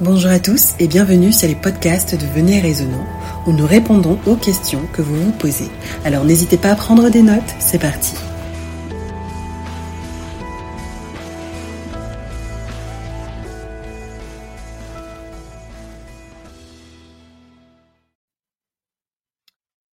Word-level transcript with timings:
Bonjour 0.00 0.30
à 0.30 0.40
tous 0.40 0.74
et 0.80 0.88
bienvenue 0.88 1.32
sur 1.32 1.46
les 1.46 1.54
podcasts 1.54 2.14
de 2.14 2.26
Venez 2.26 2.60
Raisonnant 2.60 3.06
où 3.46 3.52
nous 3.52 3.66
répondons 3.66 4.18
aux 4.26 4.36
questions 4.36 4.86
que 4.92 5.02
vous 5.02 5.14
vous 5.14 5.32
posez. 5.32 5.68
Alors 6.04 6.24
n'hésitez 6.24 6.56
pas 6.56 6.70
à 6.70 6.74
prendre 6.74 7.10
des 7.10 7.22
notes, 7.22 7.42
c'est 7.60 7.78
parti. 7.78 8.14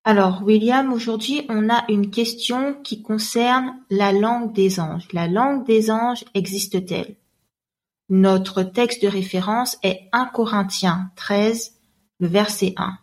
Alors, 0.05 0.41
William, 0.43 0.91
aujourd'hui, 0.91 1.45
on 1.50 1.70
a 1.70 1.84
une 1.88 2.09
question 2.09 2.77
qui 2.84 3.04
concerne 3.04 3.75
la 3.91 4.11
langue 4.11 4.54
des 4.54 4.79
anges. 4.79 5.07
La 5.13 5.27
langue 5.27 5.68
des 5.68 5.91
anges 5.91 6.25
existe-t-elle? 6.34 7.16
Notre 8.10 8.64
texte 8.64 9.04
de 9.04 9.07
référence 9.07 9.78
est 9.84 10.09
1 10.14 10.26
Corinthiens 10.34 11.12
13, 11.16 11.80
le 12.20 12.27
verset 12.27 12.73
1. 12.76 12.98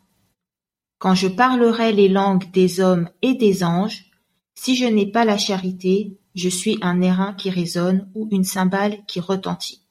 Quand 0.99 1.15
je 1.15 1.29
parlerai 1.29 1.93
les 1.93 2.09
langues 2.09 2.51
des 2.51 2.81
hommes 2.81 3.09
et 3.23 3.35
des 3.35 3.63
anges, 3.63 4.11
si 4.57 4.75
je 4.75 4.85
n'ai 4.85 5.07
pas 5.07 5.25
la 5.25 5.39
charité, 5.39 6.19
je 6.35 6.49
suis 6.49 6.79
un 6.83 7.01
airain 7.03 7.35
qui 7.35 7.51
résonne 7.51 8.11
ou 8.17 8.29
une 8.33 8.43
cymbale 8.43 9.05
qui 9.07 9.21
retentit. 9.21 9.87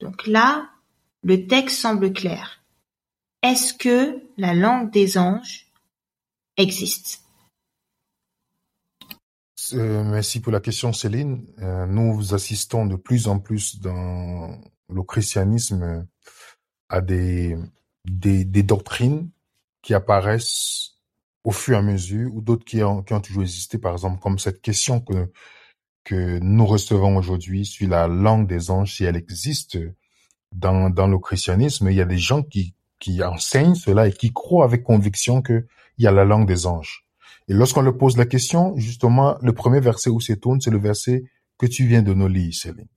Donc 0.00 0.26
là, 0.26 0.70
le 1.22 1.46
texte 1.46 1.78
semble 1.78 2.12
clair. 2.12 2.64
Est-ce 3.42 3.74
que 3.74 4.20
la 4.38 4.54
langue 4.54 4.90
des 4.90 5.18
anges 5.18 5.70
existe? 6.56 7.25
Euh, 9.72 10.04
merci 10.04 10.40
pour 10.40 10.52
la 10.52 10.60
question, 10.60 10.92
Céline. 10.92 11.46
Euh, 11.60 11.86
nous 11.86 12.34
assistons 12.34 12.86
de 12.86 12.96
plus 12.96 13.28
en 13.28 13.38
plus 13.38 13.80
dans 13.80 14.60
le 14.88 15.02
christianisme 15.02 16.06
à 16.88 17.00
des, 17.00 17.56
des, 18.04 18.44
des 18.44 18.62
doctrines 18.62 19.30
qui 19.82 19.94
apparaissent 19.94 20.92
au 21.44 21.52
fur 21.52 21.76
et 21.76 21.78
à 21.78 21.82
mesure, 21.82 22.34
ou 22.34 22.40
d'autres 22.40 22.64
qui 22.64 22.82
ont, 22.82 23.02
qui 23.02 23.14
ont 23.14 23.20
toujours 23.20 23.42
existé, 23.42 23.78
par 23.78 23.92
exemple, 23.92 24.20
comme 24.20 24.38
cette 24.38 24.60
question 24.60 25.00
que, 25.00 25.30
que 26.04 26.38
nous 26.40 26.66
recevons 26.66 27.16
aujourd'hui 27.16 27.64
sur 27.64 27.88
la 27.88 28.08
langue 28.08 28.48
des 28.48 28.70
anges, 28.70 28.96
si 28.96 29.04
elle 29.04 29.16
existe 29.16 29.78
dans, 30.52 30.90
dans 30.90 31.06
le 31.06 31.18
christianisme. 31.18 31.88
Il 31.88 31.96
y 31.96 32.00
a 32.00 32.04
des 32.04 32.18
gens 32.18 32.42
qui, 32.42 32.74
qui 32.98 33.22
enseignent 33.22 33.74
cela 33.76 34.08
et 34.08 34.12
qui 34.12 34.32
croient 34.32 34.64
avec 34.64 34.82
conviction 34.82 35.40
que 35.40 35.66
il 35.98 36.04
y 36.04 36.08
a 36.08 36.12
la 36.12 36.24
langue 36.24 36.46
des 36.46 36.66
anges. 36.66 37.05
Et 37.48 37.54
lorsqu'on 37.54 37.82
leur 37.82 37.96
pose 37.96 38.16
la 38.16 38.26
question, 38.26 38.76
justement, 38.76 39.38
le 39.40 39.52
premier 39.52 39.80
verset 39.80 40.10
où 40.10 40.20
se 40.20 40.32
tourne, 40.32 40.60
c'est 40.60 40.70
le 40.70 40.78
verset 40.78 41.24
que 41.58 41.66
tu 41.66 41.86
viens 41.86 42.02
de 42.02 42.12
nous 42.12 42.28
lire, 42.28 42.52
Céline. 42.52 42.88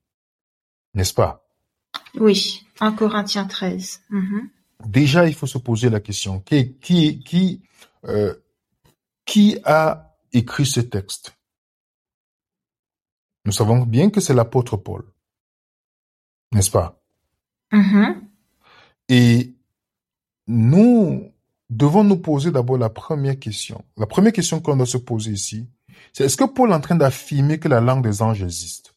N'est-ce 0.95 1.13
pas? 1.13 1.45
Oui, 2.15 2.65
1 2.79 2.93
Corinthiens 2.93 3.45
13. 3.45 4.01
Mhm. 4.09 4.49
Déjà, 4.85 5.27
il 5.27 5.35
faut 5.35 5.47
se 5.47 5.57
poser 5.57 5.89
la 5.89 5.99
question, 5.99 6.39
qui, 6.39 6.75
qui, 6.77 7.19
qui, 7.19 7.61
euh, 8.05 8.33
qui 9.25 9.57
a 9.65 10.15
écrit 10.33 10.65
ce 10.65 10.79
texte? 10.79 11.35
Nous 13.45 13.51
savons 13.51 13.85
bien 13.85 14.09
que 14.09 14.21
c'est 14.21 14.33
l'apôtre 14.33 14.77
Paul. 14.77 15.05
N'est-ce 16.51 16.71
pas? 16.71 17.01
Mhm. 17.71 18.27
Et 19.09 19.53
nous 20.47 21.31
devons 21.69 22.03
nous 22.03 22.17
poser 22.17 22.51
d'abord 22.51 22.77
la 22.77 22.89
première 22.89 23.37
question. 23.39 23.83
La 23.97 24.05
première 24.07 24.33
question 24.33 24.59
qu'on 24.59 24.75
doit 24.77 24.85
se 24.85 24.97
poser 24.97 25.31
ici, 25.31 25.67
c'est 26.13 26.23
est-ce 26.25 26.37
que 26.37 26.45
Paul 26.45 26.71
est 26.71 26.73
en 26.73 26.81
train 26.81 26.95
d'affirmer 26.95 27.59
que 27.59 27.67
la 27.67 27.81
langue 27.81 28.03
des 28.03 28.21
anges 28.21 28.41
existe? 28.43 28.93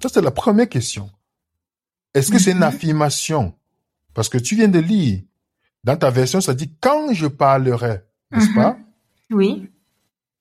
Ça, 0.00 0.08
c'est 0.08 0.22
la 0.22 0.30
première 0.30 0.68
question. 0.68 1.10
Est-ce 2.14 2.30
que 2.30 2.38
c'est 2.38 2.52
une 2.52 2.58
Mhm. 2.58 2.62
affirmation? 2.64 3.54
Parce 4.14 4.28
que 4.28 4.38
tu 4.38 4.56
viens 4.56 4.68
de 4.68 4.78
lire, 4.78 5.20
dans 5.84 5.96
ta 5.96 6.10
version, 6.10 6.40
ça 6.40 6.54
dit 6.54 6.72
quand 6.80 7.12
je 7.12 7.26
parlerai, 7.26 8.00
n'est-ce 8.30 8.48
Mhm. 8.48 8.54
pas 8.54 8.78
Oui. 9.30 9.70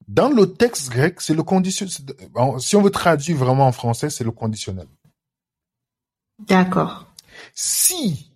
Dans 0.08 0.30
le 0.30 0.52
texte 0.54 0.90
grec, 0.90 1.22
c'est 1.22 1.36
le 1.36 1.44
conditionnel. 1.44 1.94
Si 2.60 2.76
on 2.76 2.82
veut 2.82 2.90
traduire 2.90 3.38
vraiment 3.38 3.68
en 3.68 3.72
français, 3.72 4.10
c'est 4.10 4.24
le 4.24 4.32
conditionnel. 4.32 4.88
D'accord. 6.40 7.06
Si 7.54 8.32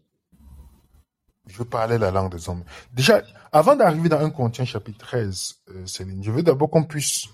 je 1.48 1.64
parlais 1.64 1.98
la 1.98 2.12
langue 2.12 2.36
des 2.36 2.50
hommes. 2.50 2.64
Déjà, 2.94 3.22
avant 3.52 3.76
d'arriver 3.76 4.10
dans 4.10 4.20
un 4.20 4.30
Corinthiens 4.30 4.66
chapitre 4.66 5.00
13, 5.00 5.56
euh, 5.70 5.86
Céline, 5.86 6.24
je 6.24 6.32
veux 6.32 6.44
d'abord 6.44 6.70
qu'on 6.70 6.84
puisse 6.84 7.28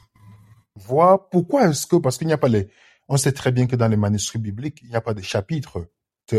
voir 0.76 1.30
pourquoi 1.30 1.68
est-ce 1.68 1.86
que, 1.86 1.96
parce 1.98 2.18
qu'il 2.18 2.28
n'y 2.28 2.34
a 2.34 2.38
pas 2.38 2.48
les, 2.48 2.70
on 3.08 3.18
sait 3.18 3.32
très 3.32 3.52
bien 3.52 3.68
que 3.68 3.76
dans 3.76 3.88
les 3.88 3.98
manuscrits 3.98 4.40
bibliques, 4.40 4.80
il 4.84 4.90
n'y 4.90 4.96
a 4.96 5.02
pas 5.02 5.14
de 5.14 5.22
chapitres. 5.22 5.88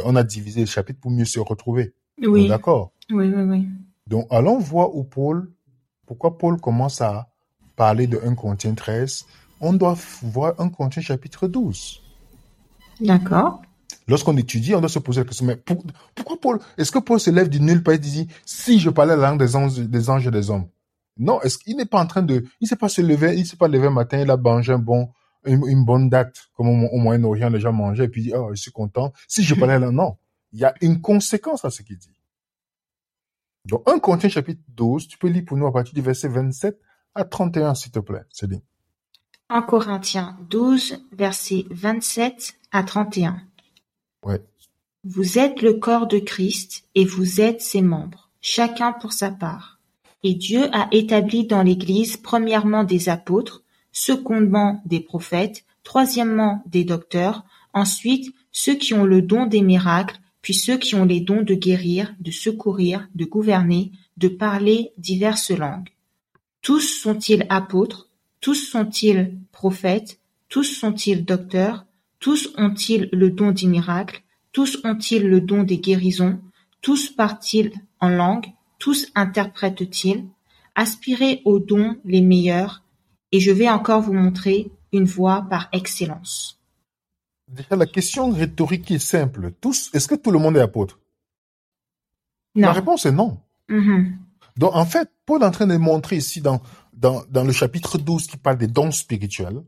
On 0.05 0.17
a 0.17 0.23
divisé 0.23 0.61
les 0.61 0.67
chapitres 0.67 1.01
pour 1.01 1.11
mieux 1.11 1.25
se 1.25 1.41
retrouver. 1.41 1.95
Oui. 2.23 2.49
D'accord? 2.49 2.93
Oui, 3.11 3.29
oui, 3.35 3.43
oui. 3.43 3.69
Donc, 4.07 4.27
allons 4.31 4.59
voir 4.59 4.95
où 4.95 5.05
Paul, 5.05 5.51
pourquoi 6.07 6.39
Paul 6.39 6.61
commence 6.61 7.01
à 7.01 7.31
parler 7.81 8.07
de 8.07 8.21
1 8.23 8.35
Corinthiens 8.35 8.75
13. 8.75 9.25
On 9.61 9.73
doit 9.73 9.97
voir 10.21 10.55
1 10.59 10.69
Corinthiens 10.69 11.01
chapitre 11.01 11.49
12. 11.49 12.03
D'accord. 13.01 13.63
Lorsqu'on 14.09 14.37
étudie, 14.37 14.75
on 14.75 14.81
doit 14.81 14.89
se 14.89 14.99
poser 14.99 15.21
la 15.21 15.27
question, 15.27 15.47
mais 15.47 15.57
pour- 15.57 15.85
pourquoi 16.15 16.41
Paul, 16.41 16.59
est-ce 16.77 16.93
que 16.93 16.99
Paul 16.99 17.21
se 17.21 17.31
lève 17.31 17.49
du 17.49 17.61
nulle 17.61 17.83
part 17.83 17.95
et 17.95 17.99
dit, 17.99 18.29
si 18.45 18.79
je 18.79 18.91
parlais 18.91 19.17
la 19.17 19.31
langue 19.31 19.39
des 19.39 19.57
anges, 19.57 19.79
des 19.79 20.11
anges 20.11 20.27
et 20.27 20.31
des 20.31 20.51
hommes? 20.51 20.69
Non, 21.17 21.41
est-ce 21.43 21.59
qu'il 21.59 21.77
n'est 21.77 21.87
pas 21.87 22.01
en 22.01 22.07
train 22.07 22.23
de, 22.23 22.45
il 22.61 22.69
s'est 22.69 22.77
pas 22.77 22.89
se 22.89 23.03
lever, 23.03 23.37
il 23.37 23.47
s'est 23.47 23.57
pas 23.57 23.69
levé 23.69 23.89
un 23.89 23.91
matin, 23.91 24.19
il 24.21 24.31
a 24.31 24.37
mangé 24.37 24.75
une, 25.45 25.85
bonne 25.85 26.09
date, 26.09 26.35
comme 26.55 26.69
au, 26.69 26.99
Moyen-Orient, 26.99 27.51
les 27.51 27.61
gens 27.61 27.73
mangeaient, 27.73 28.05
et 28.05 28.09
puis 28.09 28.23
dit, 28.23 28.33
oh, 28.35 28.51
je 28.55 28.61
suis 28.61 28.73
content. 28.73 29.13
Si 29.29 29.43
je 29.43 29.55
parlais 29.55 29.79
là, 29.79 29.91
non. 29.91 30.17
Il 30.53 30.61
y 30.61 30.65
a 30.65 30.75
une 30.81 31.01
conséquence 31.01 31.65
à 31.65 31.71
ce 31.71 31.83
qu'il 31.83 31.99
dit. 31.99 32.11
Donc, 33.67 33.83
1 33.87 33.99
Corinthiens 33.99 34.31
chapitre 34.31 34.63
12, 34.69 35.09
tu 35.09 35.19
peux 35.19 35.29
lire 35.29 35.45
pour 35.47 35.57
nous 35.57 35.67
à 35.67 35.73
partir 35.73 35.95
du 35.95 36.01
verset 36.01 36.29
27 36.29 36.81
à 37.15 37.25
31, 37.25 37.75
s'il 37.75 37.93
te 37.93 37.99
plaît, 37.99 38.23
Céline. 38.31 38.63
1 39.51 39.63
Corinthiens 39.63 40.39
12, 40.49 41.05
versets 41.13 41.67
27 41.71 42.55
à 42.73 42.83
31. 42.83 43.43
Vous 45.05 45.39
êtes 45.39 45.63
le 45.63 45.75
corps 45.75 46.07
de 46.07 46.19
Christ 46.19 46.85
et 46.95 47.05
vous 47.05 47.41
êtes 47.41 47.63
ses 47.63 47.81
membres, 47.81 48.29
chacun 48.41 48.93
pour 48.93 49.13
sa 49.13 49.31
part. 49.31 49.79
Et 50.23 50.35
Dieu 50.35 50.69
a 50.73 50.89
établi 50.93 51.47
dans 51.47 51.63
l'Église 51.63 52.19
premièrement 52.19 52.85
des 52.85 53.09
apôtres, 53.09 53.63
secondement 53.93 54.83
des 54.85 55.01
prophètes, 55.01 55.65
troisièmement 55.85 56.63
des 56.67 56.85
docteurs, 56.85 57.45
ensuite 57.73 58.35
ceux 58.53 58.75
qui 58.75 58.93
ont 58.93 59.05
le 59.05 59.23
don 59.23 59.47
des 59.47 59.63
miracles, 59.63 60.21
puis 60.43 60.55
ceux 60.55 60.77
qui 60.77 60.95
ont 60.95 61.05
les 61.05 61.21
dons 61.21 61.43
de 61.43 61.55
guérir, 61.55 62.15
de 62.21 62.31
secourir, 62.31 63.09
de 63.15 63.25
gouverner, 63.25 63.93
de 64.17 64.29
parler 64.29 64.93
diverses 64.99 65.51
langues. 65.51 65.89
Tous 66.63 66.81
sont-ils 66.81 67.47
apôtres, 67.49 68.09
tous 68.41 68.55
sont-ils 68.55 69.39
prophètes, 69.53 70.19
tous 70.49 70.65
sont-ils 70.65 71.25
docteurs, 71.25 71.87
tous 72.21 72.53
ont-ils 72.57 73.09
le 73.13 73.31
don 73.31 73.51
des 73.51 73.67
miracles, 73.67 74.23
tous 74.53 74.79
ont-ils 74.85 75.27
le 75.27 75.41
don 75.41 75.63
des 75.63 75.79
guérisons, 75.79 76.41
tous 76.83 77.11
parlent-ils 77.11 77.73
en 77.99 78.11
langue, 78.11 78.47
tous 78.79 79.09
interprètent-ils, 79.15 80.27
aspirez 80.75 81.43
aux 81.45 81.59
dons 81.59 81.97
les 82.05 82.21
meilleurs, 82.21 82.85
et 83.33 83.41
je 83.41 83.51
vais 83.51 83.69
encore 83.69 84.03
vous 84.03 84.13
montrer 84.13 84.71
une 84.93 85.05
voie 85.05 85.47
par 85.49 85.69
excellence. 85.73 86.61
Déjà, 87.49 87.75
la 87.77 87.87
question 87.87 88.31
rhétorique 88.31 88.91
est 88.91 88.99
simple. 88.99 89.53
Tous, 89.61 89.91
est-ce 89.93 90.07
que 90.07 90.15
tout 90.15 90.31
le 90.31 90.39
monde 90.39 90.57
est 90.57 90.61
apôtre? 90.61 91.01
La 92.55 92.73
réponse 92.73 93.07
est 93.07 93.13
non. 93.13 93.41
Mhm. 93.69 94.19
Donc, 94.57 94.75
en 94.75 94.85
fait, 94.85 95.11
Paul 95.27 95.43
est 95.43 95.47
en 95.47 95.51
train 95.51 95.67
de 95.67 95.77
montrer 95.77 96.17
ici 96.17 96.41
dans, 96.41 96.61
dans, 96.93 97.23
dans 97.31 97.45
le 97.45 97.53
chapitre 97.53 97.99
12 97.99 98.27
qui 98.27 98.37
parle 98.37 98.59
des 98.59 98.67
dons 98.67 98.91
spirituels, 98.91 99.63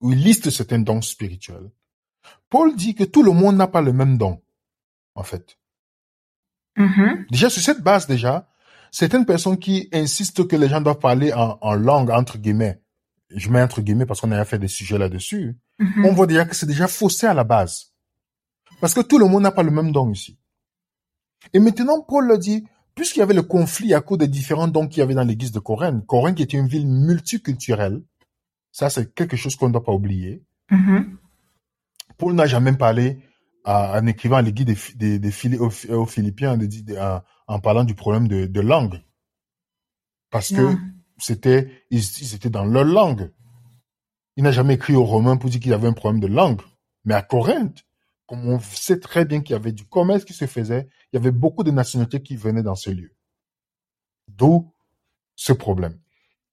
où 0.00 0.12
il 0.12 0.22
liste 0.22 0.50
certains 0.50 0.78
dons 0.78 1.02
spirituels. 1.02 1.70
Paul 2.50 2.76
dit 2.76 2.94
que 2.94 3.04
tout 3.04 3.22
le 3.22 3.32
monde 3.32 3.56
n'a 3.56 3.66
pas 3.66 3.80
le 3.82 3.92
même 3.92 4.16
don, 4.18 4.40
en 5.14 5.22
fait. 5.22 5.58
Mhm. 6.76 7.26
Déjà, 7.30 7.50
sur 7.50 7.62
cette 7.62 7.82
base, 7.82 8.06
déjà, 8.06 8.48
certaines 8.90 9.26
personnes 9.26 9.58
qui 9.58 9.88
insistent 9.92 10.46
que 10.46 10.56
les 10.56 10.68
gens 10.68 10.80
doivent 10.80 10.98
parler 11.00 11.32
en, 11.32 11.58
en 11.60 11.74
langue, 11.74 12.10
entre 12.10 12.38
guillemets, 12.38 12.80
je 13.30 13.50
mets 13.50 13.60
entre 13.62 13.82
guillemets 13.82 14.06
parce 14.06 14.20
qu'on 14.20 14.30
a 14.32 14.44
fait 14.44 14.58
des 14.58 14.68
sujets 14.68 14.98
là-dessus, 14.98 15.56
Mhm. 15.80 16.06
on 16.06 16.12
voit 16.12 16.26
déjà 16.26 16.44
que 16.44 16.56
c'est 16.56 16.66
déjà 16.66 16.88
faussé 16.88 17.26
à 17.26 17.34
la 17.34 17.44
base. 17.44 17.92
Parce 18.80 18.94
que 18.94 19.00
tout 19.00 19.18
le 19.18 19.26
monde 19.26 19.42
n'a 19.44 19.52
pas 19.52 19.62
le 19.62 19.70
même 19.70 19.92
don 19.92 20.10
ici. 20.10 20.38
Et 21.52 21.60
maintenant, 21.60 22.00
Paul 22.02 22.26
le 22.26 22.36
dit, 22.38 22.64
puisqu'il 22.96 23.20
y 23.20 23.22
avait 23.22 23.34
le 23.34 23.42
conflit 23.42 23.94
à 23.94 24.00
cause 24.00 24.18
des 24.18 24.26
différents 24.28 24.66
dons 24.68 24.88
qu'il 24.88 24.98
y 24.98 25.02
avait 25.02 25.14
dans 25.14 25.22
l'église 25.22 25.52
de 25.52 25.60
Corinthe, 25.60 26.04
Corinthe 26.06 26.36
qui 26.36 26.42
était 26.42 26.56
une 26.56 26.66
ville 26.66 26.86
multiculturelle, 26.88 28.02
ça 28.72 28.90
c'est 28.90 29.14
quelque 29.14 29.36
chose 29.36 29.56
qu'on 29.56 29.68
ne 29.68 29.72
doit 29.72 29.84
pas 29.84 29.92
oublier. 29.92 30.42
Mhm. 30.70 31.18
Paul 32.16 32.34
n'a 32.34 32.46
jamais 32.46 32.72
parlé 32.72 33.20
en 33.64 34.06
écrivant 34.06 34.36
à 34.36 34.42
l'église 34.42 34.66
des, 34.66 34.76
des, 34.96 35.18
des 35.18 35.30
Phili- 35.30 35.58
aux, 35.58 35.70
aux 35.94 36.06
Philippiens 36.06 36.56
de- 36.56 36.66
de- 36.66 36.96
en, 36.96 37.22
en 37.46 37.60
parlant 37.60 37.84
du 37.84 37.94
problème 37.94 38.26
de, 38.26 38.46
de 38.46 38.60
langue. 38.60 39.02
Parce 40.30 40.48
que 40.50 40.60
Non. 40.60 40.78
c'était, 41.18 41.70
ils, 41.90 42.00
ils 42.00 42.34
étaient 42.34 42.50
dans 42.50 42.64
leur 42.64 42.84
langue. 42.84 43.30
Il 44.36 44.44
n'a 44.44 44.52
jamais 44.52 44.74
écrit 44.74 44.94
aux 44.94 45.04
Romains 45.04 45.36
pour 45.36 45.50
dire 45.50 45.60
qu'il 45.60 45.72
avait 45.74 45.88
un 45.88 45.92
problème 45.92 46.20
de 46.20 46.26
langue. 46.28 46.60
Mais 47.04 47.14
à 47.14 47.22
Corinthe, 47.22 47.84
comme 48.26 48.46
on 48.46 48.58
sait 48.60 49.00
très 49.00 49.24
bien 49.24 49.40
qu'il 49.40 49.52
y 49.52 49.56
avait 49.56 49.72
du 49.72 49.84
commerce 49.86 50.24
qui 50.24 50.32
se 50.34 50.46
faisait, 50.46 50.88
il 51.12 51.16
y 51.16 51.18
avait 51.18 51.30
beaucoup 51.30 51.62
de 51.64 51.70
nationalités 51.70 52.22
qui 52.22 52.36
venaient 52.36 52.62
dans 52.62 52.74
ce 52.74 52.90
lieu. 52.90 53.14
D'où 54.28 54.72
ce 55.34 55.52
problème. 55.52 55.98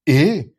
Et 0.06 0.55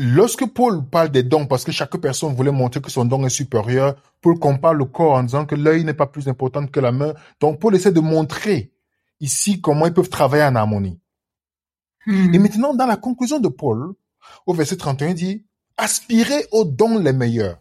lorsque 0.00 0.46
Paul 0.46 0.88
parle 0.88 1.10
des 1.10 1.22
dons, 1.22 1.46
parce 1.46 1.62
que 1.62 1.72
chaque 1.72 1.96
personne 1.98 2.34
voulait 2.34 2.50
montrer 2.50 2.80
que 2.80 2.90
son 2.90 3.04
don 3.04 3.24
est 3.26 3.28
supérieur, 3.28 3.96
Paul 4.22 4.38
compare 4.38 4.72
le 4.72 4.86
corps 4.86 5.12
en 5.12 5.22
disant 5.22 5.44
que 5.44 5.54
l'œil 5.54 5.84
n'est 5.84 5.94
pas 5.94 6.06
plus 6.06 6.26
important 6.26 6.66
que 6.66 6.80
la 6.80 6.90
main. 6.90 7.12
Donc 7.38 7.60
Paul 7.60 7.74
essaie 7.74 7.92
de 7.92 8.00
montrer 8.00 8.72
ici 9.20 9.60
comment 9.60 9.86
ils 9.86 9.92
peuvent 9.92 10.08
travailler 10.08 10.44
en 10.44 10.56
harmonie. 10.56 10.98
Hmm. 12.06 12.34
Et 12.34 12.38
maintenant, 12.38 12.72
dans 12.72 12.86
la 12.86 12.96
conclusion 12.96 13.40
de 13.40 13.48
Paul, 13.48 13.92
au 14.46 14.54
verset 14.54 14.78
31, 14.78 15.08
il 15.08 15.14
dit, 15.14 15.46
aspirez 15.76 16.46
aux 16.50 16.64
dons 16.64 16.98
les 16.98 17.12
meilleurs. 17.12 17.58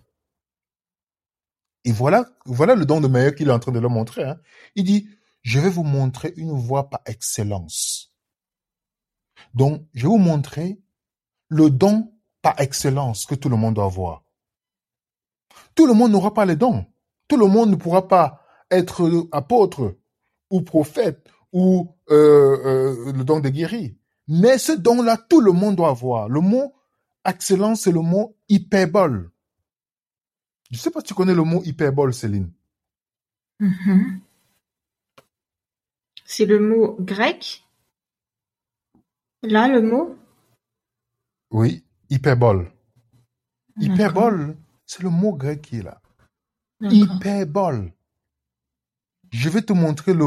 Et 1.84 1.92
voilà, 1.92 2.26
voilà 2.46 2.74
le 2.74 2.86
don 2.86 3.02
de 3.02 3.10
meilleur 3.10 3.36
qu'il 3.36 3.50
est 3.50 3.54
en 3.54 3.60
train 3.60 3.74
de 3.74 3.80
leur 3.80 3.92
montrer. 3.92 4.24
hein. 4.24 4.38
Il 4.76 4.86
dit, 4.86 5.10
je 5.42 5.60
vais 5.60 5.70
vous 5.70 5.84
montrer 5.84 6.34
une 6.38 6.52
voie 6.52 6.90
par 6.90 7.02
excellence. 7.06 8.14
Donc, 9.54 9.86
je 9.94 10.04
vais 10.04 10.10
vous 10.10 10.18
montrer 10.18 10.80
le 11.50 11.70
don 11.70 12.14
par 12.42 12.60
excellence 12.60 13.26
que 13.26 13.36
tout 13.36 13.50
le 13.50 13.56
monde 13.56 13.76
doit 13.76 13.86
avoir. 13.86 14.24
Tout 15.76 15.88
le 15.88 15.94
monde 15.94 16.12
n'aura 16.12 16.34
pas 16.34 16.46
les 16.46 16.56
dons. 16.56 16.86
Tout 17.28 17.38
le 17.38 17.48
monde 17.48 17.72
ne 17.72 17.76
pourra 17.76 18.08
pas 18.08 18.46
être 18.72 19.28
apôtre 19.32 19.98
ou 20.50 20.62
prophète 20.62 21.28
ou 21.52 21.96
euh, 22.10 22.16
euh, 22.16 23.14
le 23.14 23.24
don 23.24 23.40
de 23.40 23.50
guérir. 23.50 23.92
Mais 24.28 24.58
ce 24.58 24.72
don-là, 24.72 25.18
tout 25.18 25.42
le 25.42 25.52
monde 25.52 25.76
doit 25.76 25.90
avoir. 25.90 26.30
Le 26.30 26.40
mot 26.40 26.74
excellence, 27.26 27.82
c'est 27.82 27.92
le 27.92 28.02
mot 28.02 28.38
hyperbole. 28.48 29.32
Je 30.72 30.78
sais 30.78 30.92
pas 30.92 31.00
si 31.00 31.08
tu 31.08 31.14
connais 31.14 31.34
le 31.34 31.44
mot 31.44 31.64
hyperbole, 31.64 32.14
Céline. 32.14 32.52
Mhm. 33.60 34.22
C'est 36.26 36.46
le 36.46 36.60
mot 36.60 36.96
grec 37.00 37.64
Là, 39.42 39.68
le 39.68 39.82
mot? 39.82 40.16
Oui, 41.52 41.84
hyperbole. 42.10 42.72
Hyperbole, 43.80 44.58
c'est 44.86 45.04
le 45.04 45.10
mot 45.10 45.34
grec 45.34 45.62
qui 45.62 45.78
est 45.80 45.84
là. 45.84 46.02
Hyperbole. 46.92 47.94
Je 49.32 49.50
vais 49.50 49.62
te 49.62 49.74
montrer 49.74 50.14
le, 50.14 50.26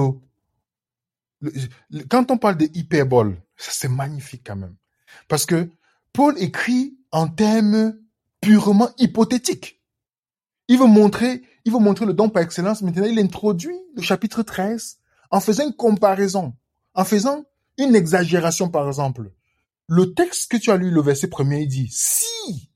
le- 1.40 1.52
le- 1.90 2.04
quand 2.04 2.30
on 2.30 2.38
parle 2.38 2.56
de 2.56 2.68
hyperbole, 2.74 3.36
ça 3.56 3.70
c'est 3.72 3.88
magnifique 3.88 4.42
quand 4.46 4.56
même. 4.56 4.76
Parce 5.28 5.44
que 5.46 5.68
Paul 6.12 6.34
écrit 6.38 6.96
en 7.10 7.28
termes 7.28 7.98
purement 8.40 8.90
hypothétiques. 8.98 9.80
Il 10.68 10.78
veut 10.78 10.86
montrer, 10.86 11.42
il 11.64 11.72
veut 11.72 11.78
montrer 11.78 12.06
le 12.06 12.14
don 12.14 12.28
par 12.30 12.42
excellence. 12.42 12.82
Maintenant, 12.82 13.04
il 13.04 13.18
introduit 13.18 13.76
le 13.96 14.02
chapitre 14.02 14.42
13 14.42 14.98
en 15.30 15.40
faisant 15.40 15.66
une 15.66 15.74
comparaison, 15.74 16.54
en 16.94 17.04
faisant 17.04 17.44
une 17.78 17.94
exagération, 17.96 18.68
par 18.70 18.86
exemple. 18.86 19.30
Le 19.94 20.14
texte 20.14 20.50
que 20.50 20.56
tu 20.56 20.70
as 20.70 20.78
lu, 20.78 20.90
le 20.90 21.02
verset 21.02 21.28
premier, 21.28 21.60
il 21.60 21.68
dit 21.68 21.86
si, 21.90 22.70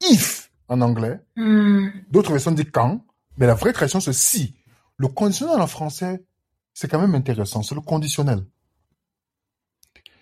if 0.00 0.50
en 0.68 0.80
anglais, 0.80 1.20
Hmm. 1.36 1.88
D'autres 2.10 2.32
versions 2.32 2.52
disent 2.52 2.70
quand, 2.72 3.04
mais 3.36 3.46
la 3.46 3.52
vraie 3.52 3.74
traduction 3.74 4.00
c'est 4.00 4.14
si. 4.14 4.54
Le 4.96 5.06
conditionnel 5.08 5.60
en 5.60 5.66
français, 5.66 6.24
c'est 6.72 6.88
quand 6.88 6.98
même 6.98 7.14
intéressant, 7.14 7.62
c'est 7.62 7.74
le 7.74 7.82
conditionnel. 7.82 8.46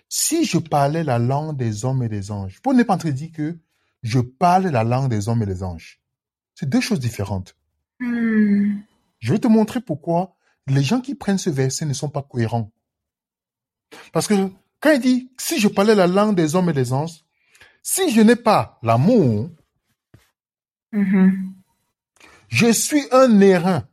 Si 0.09 0.43
je 0.43 0.57
parlais 0.57 1.05
la 1.05 1.19
langue 1.19 1.55
des 1.55 1.85
hommes 1.85 2.03
et 2.03 2.09
des 2.09 2.29
anges, 2.29 2.61
Paul 2.61 2.75
n'est 2.75 2.83
pas 2.83 2.97
de 2.97 3.09
dire 3.09 3.31
que 3.31 3.57
je 4.03 4.19
parle 4.19 4.67
la 4.67 4.83
langue 4.83 5.09
des 5.09 5.29
hommes 5.29 5.41
et 5.41 5.45
des 5.45 5.63
anges. 5.63 6.01
C'est 6.53 6.67
deux 6.67 6.81
choses 6.81 6.99
différentes. 6.99 7.55
Hmm. 8.01 8.79
Je 9.19 9.31
vais 9.31 9.39
te 9.39 9.47
montrer 9.47 9.79
pourquoi 9.79 10.35
les 10.67 10.83
gens 10.83 10.99
qui 10.99 11.15
prennent 11.15 11.37
ce 11.37 11.49
verset 11.49 11.85
ne 11.85 11.93
sont 11.93 12.09
pas 12.09 12.23
cohérents. 12.23 12.73
Parce 14.11 14.27
que 14.27 14.51
quand 14.79 14.91
il 14.91 14.99
dit 14.99 15.31
si 15.37 15.59
je 15.59 15.67
parlais 15.67 15.95
la 15.95 16.07
langue 16.07 16.35
des 16.35 16.55
hommes 16.55 16.69
et 16.69 16.73
des 16.73 16.93
anges, 16.93 17.23
si 17.81 18.09
je 18.11 18.21
n'ai 18.21 18.35
pas 18.35 18.79
l'amour, 18.83 19.49
Mhm. 20.91 21.53
Je 22.47 22.71
suis 22.71 23.03
un 23.11 23.41
airain. 23.41 23.87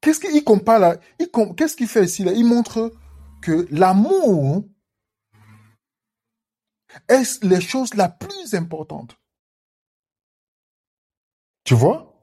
Qu'est-ce 0.00 0.20
qu'il 0.20 0.42
compare 0.42 0.78
là? 0.78 0.96
Qu'est-ce 1.56 1.76
qu'il 1.76 1.86
fait 1.86 2.04
ici 2.04 2.24
là? 2.24 2.32
Il 2.32 2.44
montre 2.44 2.92
que 3.42 3.68
l'amour 3.70 4.64
est 7.08 7.44
les 7.44 7.60
choses 7.60 7.94
la 7.94 8.08
plus 8.08 8.54
importante. 8.54 9.16
Tu 11.64 11.74
vois? 11.74 12.18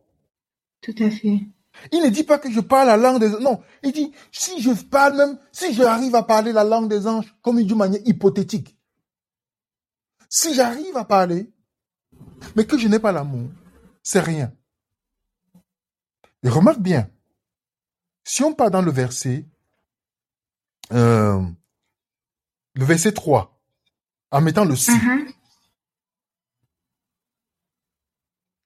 Tout 0.81 0.95
à 1.00 1.09
fait. 1.09 1.47
Il 1.91 2.01
ne 2.03 2.09
dit 2.09 2.23
pas 2.23 2.37
que 2.37 2.51
je 2.51 2.59
parle 2.59 2.87
la 2.87 2.97
langue 2.97 3.19
des 3.19 3.29
non. 3.39 3.61
Il 3.83 3.91
dit 3.91 4.11
si 4.31 4.61
je 4.61 4.71
parle 4.71 5.17
même 5.17 5.39
si 5.51 5.73
j'arrive 5.73 6.15
à 6.15 6.23
parler 6.23 6.51
la 6.51 6.63
langue 6.63 6.89
des 6.89 7.07
anges 7.07 7.35
comme 7.41 7.61
d'une 7.61 7.77
manière 7.77 8.01
hypothétique. 8.05 8.77
Si 10.29 10.53
j'arrive 10.53 10.95
à 10.95 11.05
parler, 11.05 11.51
mais 12.55 12.65
que 12.65 12.77
je 12.77 12.87
n'ai 12.87 12.99
pas 12.99 13.11
l'amour, 13.11 13.49
c'est 14.03 14.19
rien. 14.19 14.51
Et 16.43 16.49
remarque 16.49 16.79
bien, 16.79 17.09
si 18.23 18.43
on 18.43 18.53
part 18.53 18.71
dans 18.71 18.81
le 18.81 18.91
verset, 18.91 19.45
euh, 20.93 21.41
le 22.75 22.85
verset 22.85 23.11
3, 23.11 23.59
en 24.31 24.41
mettant 24.41 24.65
le 24.65 24.75
si, 24.75 24.91
Mhm. 24.91 25.31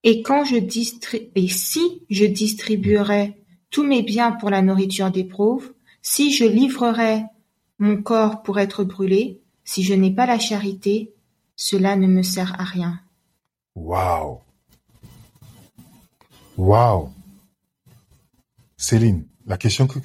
Et 0.04 0.22
quand 0.22 0.44
je 0.44 0.56
et 1.36 1.48
si 1.48 2.04
je 2.10 2.26
distribuerais 2.26 3.38
tous 3.70 3.84
mes 3.84 4.04
biens 4.04 4.34
pour 4.34 4.50
la 4.50 4.62
nourriture 4.62 5.12
des 5.12 5.24
pauvres, 5.24 5.70
si 6.02 6.32
je 6.34 6.44
livrerais 6.44 7.26
mon 7.80 8.02
corps 8.02 8.44
pour 8.44 8.60
être 8.60 8.84
brûlé, 8.84 9.42
si 9.64 9.84
je 9.84 9.94
n'ai 9.94 10.12
pas 10.12 10.26
la 10.26 10.40
charité, 10.40 11.14
cela 11.56 11.96
ne 11.96 12.08
me 12.08 12.22
sert 12.22 12.60
à 12.60 12.66
rien. 12.66 13.00
waouh, 13.76 14.40
waouh. 16.58 17.10
Céline, 18.76 19.26
la 19.46 19.58
question 19.58 19.88
que 19.88 20.00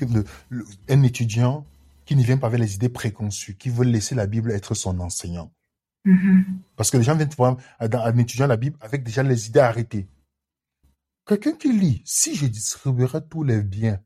un 0.89 1.03
étudiant 1.03 1.67
qui 2.06 2.15
ne 2.15 2.23
vient 2.23 2.39
pas 2.39 2.47
avec 2.47 2.61
les 2.61 2.77
idées 2.77 2.89
préconçues, 2.89 3.56
qui 3.56 3.69
veut 3.69 3.85
laisser 3.85 4.15
la 4.15 4.27
Bible 4.27 4.53
être 4.53 4.75
son 4.75 5.01
enseignant. 5.01 5.51
Mhm. 6.05 6.61
Parce 6.77 6.91
que 6.91 6.97
les 6.97 7.03
gens 7.03 7.17
viennent 7.17 7.29
voir 7.37 7.56
un 7.81 7.93
un 7.93 8.19
étudiant 8.19 8.47
la 8.47 8.56
Bible 8.56 8.77
avec 8.81 9.03
déjà 9.03 9.23
les 9.23 9.49
idées 9.49 9.61
arrêtées. 9.61 10.09
Quelqu'un 11.27 11.53
qui 11.53 11.73
lit, 11.73 12.03
si 12.06 12.35
je 12.35 12.47
distribuerais 12.47 13.20
tous 13.29 13.43
les 13.43 13.63
biens, 13.63 14.01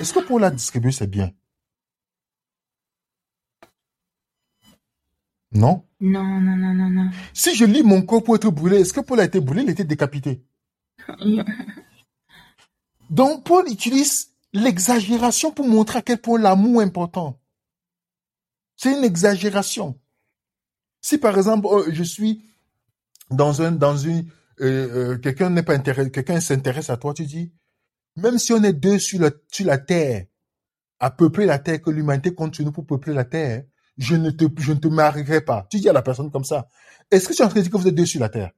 est-ce 0.00 0.14
que 0.14 0.20
pour 0.20 0.40
la 0.40 0.50
distribuer, 0.50 0.92
c'est 0.92 1.06
bien? 1.06 1.30
Non? 5.52 5.84
Non, 6.00 6.40
non, 6.40 6.56
non, 6.56 6.72
non, 6.72 6.88
non. 6.88 7.10
Si 7.34 7.54
je 7.54 7.66
lis 7.66 7.82
mon 7.82 8.02
corps 8.02 8.24
pour 8.24 8.36
être 8.36 8.50
brûlé, 8.50 8.80
est-ce 8.80 8.94
que 8.94 9.00
Paul 9.00 9.20
a 9.20 9.24
été 9.24 9.38
brûlé, 9.40 9.62
il 9.62 9.68
a 9.68 9.72
été 9.72 9.84
décapité? 9.84 10.42
Donc, 13.10 13.44
Paul 13.44 13.68
utilise 13.68 14.32
l'exagération 14.54 15.52
pour 15.52 15.68
montrer 15.68 15.98
à 15.98 16.02
quel 16.02 16.18
point 16.18 16.40
l'amour 16.40 16.80
est 16.80 16.86
important. 16.86 17.38
C'est 18.76 18.96
une 18.96 19.04
exagération. 19.04 19.98
Si 21.02 21.18
par 21.18 21.36
exemple, 21.36 21.66
oh, 21.68 21.84
je 21.90 22.02
suis 22.02 22.44
dans 23.30 23.60
un, 23.60 23.72
dans 23.72 23.96
une, 23.96 24.24
euh, 24.60 25.14
euh, 25.14 25.18
quelqu'un 25.18 25.50
n'est 25.50 25.62
pas 25.62 25.74
intéressé, 25.74 26.10
quelqu'un 26.10 26.40
s'intéresse 26.40 26.90
à 26.90 26.96
toi, 26.96 27.12
tu 27.12 27.24
dis, 27.24 27.52
même 28.16 28.38
si 28.38 28.52
on 28.52 28.62
est 28.62 28.72
deux 28.72 28.98
sur 28.98 29.20
la, 29.20 29.30
sur 29.50 29.66
la 29.66 29.78
terre, 29.78 30.26
à 31.00 31.10
peupler 31.10 31.46
la 31.46 31.58
terre, 31.58 31.82
que 31.82 31.90
l'humanité 31.90 32.32
nous 32.60 32.72
pour 32.72 32.86
peupler 32.86 33.12
la 33.12 33.24
terre, 33.24 33.64
je 33.98 34.14
ne 34.14 34.30
te, 34.30 34.44
je 34.58 34.72
ne 34.72 34.78
te 34.78 34.88
marierai 34.88 35.40
pas. 35.40 35.66
Tu 35.68 35.78
dis 35.78 35.88
à 35.88 35.92
la 35.92 36.02
personne 36.02 36.30
comme 36.30 36.44
ça. 36.44 36.68
Est-ce 37.10 37.28
que 37.28 37.34
tu 37.34 37.42
es 37.42 37.44
en 37.44 37.48
train 37.48 37.58
de 37.58 37.62
dire 37.62 37.72
que 37.72 37.76
vous 37.76 37.88
êtes 37.88 37.94
deux 37.94 38.06
sur 38.06 38.20
la 38.20 38.28
terre? 38.28 38.52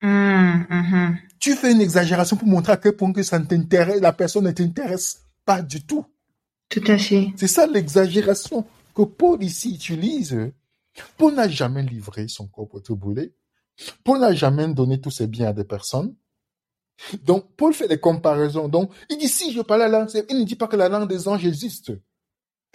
Mhm, 0.00 0.66
mhm. 0.70 1.18
Tu 1.40 1.54
fais 1.56 1.72
une 1.72 1.80
exagération 1.80 2.36
pour 2.36 2.46
montrer 2.46 2.72
à 2.72 2.76
quel 2.76 2.94
point 2.94 3.12
que 3.12 3.22
ça 3.22 3.38
ne 3.38 3.44
t'intéresse, 3.44 4.00
la 4.00 4.12
personne 4.12 4.44
ne 4.44 4.52
t'intéresse 4.52 5.22
pas 5.44 5.62
du 5.62 5.84
tout. 5.84 6.06
Tout 6.68 6.82
à 6.86 6.96
fait. 6.96 7.32
C'est 7.36 7.48
ça 7.48 7.66
l'exagération 7.66 8.64
que 8.94 9.02
Paul 9.02 9.42
ici 9.42 9.74
utilise. 9.74 10.52
Paul 11.16 11.34
n'a 11.34 11.48
jamais 11.48 11.82
livré 11.82 12.28
son 12.28 12.46
corps 12.48 12.68
pour 12.68 12.78
être 12.78 12.94
brûlé. 12.94 13.34
Paul 14.04 14.20
n'a 14.20 14.32
jamais 14.32 14.72
donné 14.72 15.00
tous 15.00 15.10
ses 15.10 15.26
biens 15.26 15.48
à 15.48 15.52
des 15.52 15.64
personnes. 15.64 16.14
Donc, 17.24 17.54
Paul 17.56 17.74
fait 17.74 17.88
des 17.88 17.98
comparaisons. 17.98 18.68
Donc, 18.68 18.92
il 19.10 19.18
dit, 19.18 19.28
si 19.28 19.52
je 19.52 19.60
parle 19.60 19.80
la 19.80 19.88
langue, 19.88 20.10
il 20.28 20.38
ne 20.38 20.44
dit 20.44 20.56
pas 20.56 20.68
que 20.68 20.76
la 20.76 20.88
langue 20.88 21.08
des 21.08 21.26
anges 21.26 21.44
existe. 21.44 21.92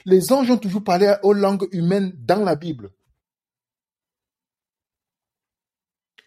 Les 0.05 0.31
anges 0.31 0.51
ont 0.51 0.57
toujours 0.57 0.83
parlé 0.83 1.15
aux 1.23 1.33
langues 1.33 1.67
humaines 1.71 2.13
dans 2.17 2.43
la 2.43 2.55
Bible. 2.55 2.91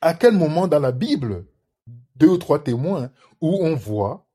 À 0.00 0.14
quel 0.14 0.34
moment 0.34 0.66
dans 0.66 0.80
la 0.80 0.92
Bible, 0.92 1.46
deux 2.16 2.28
ou 2.28 2.38
trois 2.38 2.62
témoins, 2.62 3.10
où 3.40 3.58
on 3.64 3.74
voit 3.74 4.26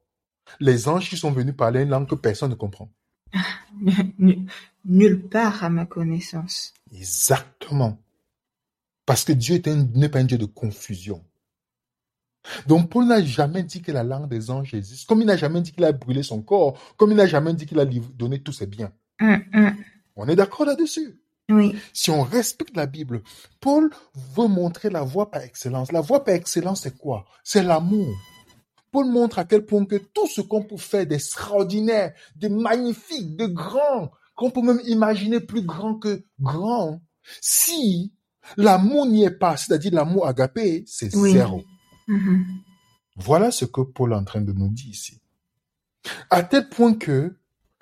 les 0.59 0.87
anges 0.87 1.09
qui 1.09 1.17
sont 1.17 1.31
venus 1.31 1.55
parler 1.55 1.81
une 1.81 1.89
langue 1.89 2.07
que 2.07 2.15
personne 2.15 2.51
ne 2.51 2.55
comprend? 2.55 2.89
Nul- 4.87 5.09
Nulle 5.15 5.21
part 5.27 5.63
à 5.63 5.69
ma 5.69 5.85
connaissance. 5.85 6.73
Exactement. 6.93 7.97
Parce 9.05 9.23
que 9.23 9.33
Dieu 9.33 9.61
n'est 9.93 10.09
pas 10.09 10.19
un 10.19 10.23
Dieu 10.23 10.37
de 10.37 10.45
confusion. 10.45 11.23
Donc 12.65 12.89
Paul 12.89 13.05
n'a 13.05 13.21
jamais 13.23 13.63
dit 13.63 13.81
que 13.81 13.91
la 13.91 14.03
langue 14.03 14.29
des 14.29 14.49
anges 14.49 14.73
existe, 14.73 15.05
comme 15.07 15.21
il 15.21 15.27
n'a 15.27 15.35
jamais 15.37 15.61
dit 15.61 15.71
qu'il 15.73 15.83
a 15.83 15.91
brûlé 15.91 16.23
son 16.23 16.41
corps, 16.41 16.79
comme 16.95 17.11
il 17.11 17.17
n'a 17.17 17.27
jamais 17.27 17.53
dit 17.53 17.65
qu'il 17.65 17.79
a 17.79 17.85
donné 17.85 18.41
tous 18.41 18.53
ses 18.53 18.67
biens. 18.67 18.91
Hum, 19.19 19.43
hum. 19.53 19.75
On 20.15 20.27
est 20.27 20.35
d'accord 20.35 20.65
là-dessus? 20.65 21.19
Oui. 21.49 21.75
Si 21.93 22.09
on 22.09 22.23
respecte 22.23 22.75
la 22.75 22.85
Bible, 22.85 23.21
Paul 23.59 23.89
veut 24.35 24.47
montrer 24.47 24.89
la 24.89 25.01
voie 25.03 25.29
par 25.31 25.41
excellence. 25.41 25.91
La 25.91 26.01
voie 26.01 26.23
par 26.23 26.35
excellence, 26.35 26.81
c'est 26.81 26.97
quoi? 26.97 27.25
C'est 27.43 27.63
l'amour. 27.63 28.13
Paul 28.91 29.05
montre 29.09 29.39
à 29.39 29.45
quel 29.45 29.65
point 29.65 29.85
que 29.85 29.97
tout 29.97 30.27
ce 30.27 30.41
qu'on 30.41 30.63
peut 30.63 30.77
faire 30.77 31.05
d'extraordinaire, 31.05 32.13
de 32.35 32.47
magnifique, 32.47 33.35
de 33.35 33.45
grand, 33.47 34.11
qu'on 34.37 34.51
peut 34.51 34.61
même 34.61 34.79
imaginer 34.85 35.41
plus 35.41 35.63
grand 35.63 35.95
que 35.95 36.23
grand, 36.39 37.01
si 37.41 38.13
l'amour 38.55 39.05
n'y 39.07 39.23
est 39.25 39.31
pas, 39.31 39.57
c'est-à-dire 39.57 39.93
l'amour 39.93 40.27
agapé, 40.27 40.85
c'est 40.87 41.13
Oui. 41.15 41.33
zéro. 41.33 41.63
Mhm. 42.07 42.45
Voilà 43.17 43.51
ce 43.51 43.65
que 43.65 43.81
Paul 43.81 44.13
est 44.13 44.15
en 44.15 44.23
train 44.23 44.41
de 44.41 44.53
nous 44.53 44.69
dire 44.69 44.87
ici. 44.91 45.19
À 46.29 46.43
tel 46.43 46.69
point 46.69 46.93
que 46.93 47.35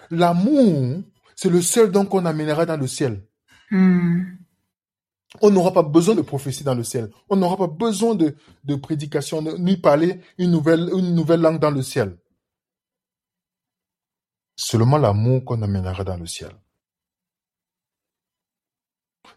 l'amour, 0.09 1.03
c'est 1.35 1.49
le 1.49 1.61
seul 1.61 1.91
don 1.91 2.05
qu'on 2.05 2.25
amènera 2.25 2.65
dans 2.65 2.77
le 2.77 2.87
ciel. 2.87 3.21
Hum. 3.71 4.25
On 5.41 5.51
n'aura 5.51 5.73
pas 5.73 5.83
besoin 5.83 6.15
de 6.15 6.21
prophétie 6.21 6.63
dans 6.63 6.73
le 6.75 6.83
ciel. 6.85 7.09
On 7.29 7.35
n'aura 7.35 7.57
pas 7.57 7.67
besoin 7.67 8.15
de, 8.15 8.35
de 8.63 8.75
prédication, 8.75 9.41
ni 9.59 9.75
parler 9.75 10.21
une 10.37 10.51
nouvelle, 10.51 10.89
une 10.95 11.13
nouvelle 11.13 11.41
langue 11.41 11.59
dans 11.59 11.71
le 11.71 11.81
ciel. 11.81 12.17
Seulement 14.55 14.97
l'amour 14.97 15.43
qu'on 15.43 15.61
amènera 15.61 16.03
dans 16.03 16.17
le 16.17 16.25
ciel. 16.25 16.51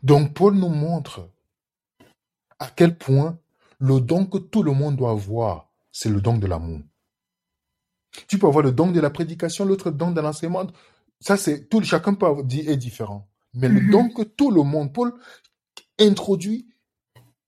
Donc 0.02 0.34
Paul 0.34 0.54
nous 0.54 0.68
montre 0.68 1.28
à 2.58 2.68
quel 2.70 2.96
point 2.96 3.38
le 3.78 4.00
don 4.00 4.26
que 4.26 4.38
tout 4.38 4.62
le 4.62 4.72
monde 4.72 4.96
doit 4.96 5.10
avoir, 5.10 5.70
c'est 5.92 6.08
le 6.08 6.20
don 6.20 6.36
de 6.36 6.46
l'amour. 6.46 6.80
Tu 8.26 8.38
peux 8.38 8.46
avoir 8.46 8.64
le 8.64 8.72
don 8.72 8.90
de 8.90 9.00
la 9.00 9.10
prédication, 9.10 9.64
l'autre 9.64 9.90
don 9.90 10.10
de 10.10 10.20
l'enseignement. 10.20 10.66
Ça, 11.20 11.36
c'est 11.36 11.68
tout, 11.68 11.82
chacun 11.82 12.14
peut 12.14 12.26
avoir- 12.26 12.44
est 12.50 12.76
différent. 12.76 13.28
Mais 13.54 13.68
le 13.68 13.80
Mhm. 13.80 13.90
don 13.90 14.08
que 14.10 14.22
tout 14.22 14.50
le 14.50 14.62
monde, 14.62 14.92
Paul 14.92 15.12
introduit 15.98 16.68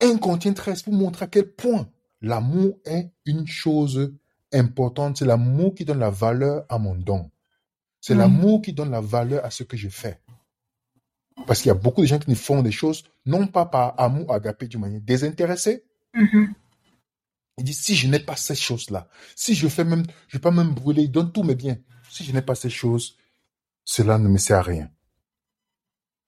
un 0.00 0.16
contient 0.18 0.52
13 0.54 0.82
pour 0.82 0.92
montrer 0.92 1.24
à 1.26 1.28
quel 1.28 1.52
point 1.52 1.88
l'amour 2.20 2.78
est 2.84 3.12
une 3.26 3.46
chose 3.46 4.12
importante. 4.52 5.18
C'est 5.18 5.24
l'amour 5.24 5.74
qui 5.74 5.84
donne 5.84 5.98
la 6.00 6.10
valeur 6.10 6.64
à 6.68 6.78
mon 6.78 6.94
don. 6.94 7.30
C'est 8.00 8.14
Oui. 8.14 8.18
l'amour 8.20 8.62
qui 8.62 8.72
donne 8.72 8.90
la 8.90 9.00
valeur 9.00 9.44
à 9.44 9.50
ce 9.50 9.62
que 9.62 9.76
je 9.76 9.88
fais. 9.88 10.20
Parce 11.46 11.60
qu'il 11.60 11.68
y 11.68 11.70
a 11.70 11.74
beaucoup 11.74 12.02
de 12.02 12.06
gens 12.06 12.18
qui 12.18 12.34
font 12.34 12.62
des 12.62 12.72
choses, 12.72 13.04
non 13.26 13.46
pas 13.46 13.66
par 13.66 13.98
amour 13.98 14.32
agapé 14.32 14.68
d'une 14.68 14.80
manière 14.80 15.00
désintéressée. 15.00 15.84
Mhm. 16.14 16.54
Il 17.58 17.64
dit, 17.64 17.74
si 17.74 17.94
je 17.94 18.08
n'ai 18.08 18.20
pas 18.20 18.36
ces 18.36 18.54
choses-là, 18.54 19.08
si 19.36 19.54
je 19.54 19.68
fais 19.68 19.84
même, 19.84 20.04
je 20.28 20.36
vais 20.38 20.40
pas 20.40 20.50
même 20.50 20.72
brûler, 20.72 21.02
il 21.02 21.10
donne 21.10 21.30
tous 21.32 21.42
mes 21.42 21.54
biens. 21.54 21.78
Si 22.10 22.24
je 22.24 22.32
n'ai 22.32 22.42
pas 22.42 22.54
ces 22.54 22.70
choses, 22.70 23.16
cela 23.84 24.18
ne 24.18 24.28
me 24.28 24.38
sert 24.38 24.58
à 24.58 24.62
rien. 24.62 24.90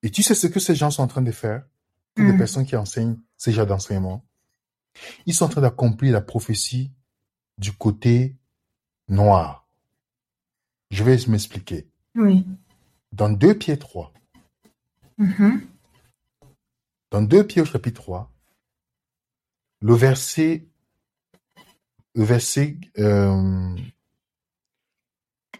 Et 0.02 0.10
tu 0.10 0.22
sais 0.22 0.34
ce 0.34 0.46
que 0.46 0.60
ces 0.60 0.74
gens 0.74 0.90
sont 0.90 1.02
en 1.02 1.06
train 1.08 1.22
de 1.22 1.32
faire? 1.32 1.64
Toutes 2.14 2.26
les 2.26 2.32
Mm. 2.32 2.38
personnes 2.38 2.66
qui 2.66 2.76
enseignent 2.76 3.18
ces 3.36 3.52
genres 3.52 3.66
d'enseignement. 3.66 4.24
Ils 5.26 5.32
sont 5.34 5.46
en 5.46 5.48
train 5.48 5.60
d'accomplir 5.62 6.12
la 6.12 6.20
prophétie 6.20 6.92
du 7.56 7.72
côté 7.72 8.36
noir. 9.08 9.61
Je 10.92 11.02
vais 11.04 11.16
m'expliquer. 11.26 11.86
Oui. 12.14 12.44
Dans 13.12 13.30
2 13.30 13.54
Pierre 13.58 13.78
3, 13.78 14.12
Mhm. 15.18 15.66
dans 17.10 17.22
2 17.22 17.46
Pierre 17.46 17.64
au 17.64 17.68
chapitre 17.68 18.00
3, 18.02 18.30
le 19.80 19.94
verset, 19.94 20.66
le 22.14 22.24
verset, 22.24 22.76
euh, 22.98 23.74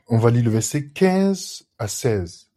on 0.08 0.18
va 0.18 0.30
lire 0.30 0.44
le 0.44 0.50
verset 0.50 0.86
15 0.88 1.66
à 1.78 1.88
16. 1.88 2.48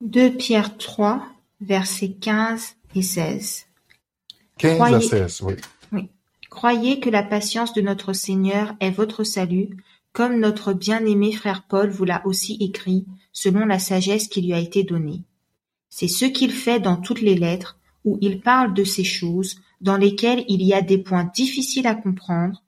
2 0.00 0.36
Pierre 0.36 0.76
3, 0.78 1.26
versets 1.60 2.12
15 2.12 2.76
et 2.94 3.02
16. 3.02 3.66
15 4.58 4.72
à 4.80 4.84
Croyez- 4.86 5.08
16, 5.08 5.42
oui. 5.42 5.54
Croyez 6.48 7.00
que 7.00 7.10
la 7.10 7.22
patience 7.24 7.74
de 7.74 7.82
notre 7.82 8.12
Seigneur 8.14 8.74
est 8.80 8.90
votre 8.92 9.24
salut, 9.24 9.76
comme 10.16 10.40
notre 10.40 10.72
bien-aimé 10.72 11.30
frère 11.30 11.66
Paul 11.68 11.90
vous 11.90 12.06
l'a 12.06 12.26
aussi 12.26 12.56
écrit, 12.58 13.04
selon 13.32 13.66
la 13.66 13.78
sagesse 13.78 14.28
qui 14.28 14.40
lui 14.40 14.54
a 14.54 14.58
été 14.58 14.82
donnée. 14.82 15.24
C'est 15.90 16.08
ce 16.08 16.24
qu'il 16.24 16.52
fait 16.52 16.80
dans 16.80 16.96
toutes 16.96 17.20
les 17.20 17.34
lettres, 17.34 17.78
où 18.06 18.16
il 18.22 18.40
parle 18.40 18.72
de 18.72 18.82
ces 18.82 19.04
choses, 19.04 19.60
dans 19.82 19.98
lesquelles 19.98 20.46
il 20.48 20.62
y 20.62 20.72
a 20.72 20.80
des 20.80 20.96
points 20.96 21.30
difficiles 21.34 21.86
à 21.86 21.94
comprendre, 21.94 22.64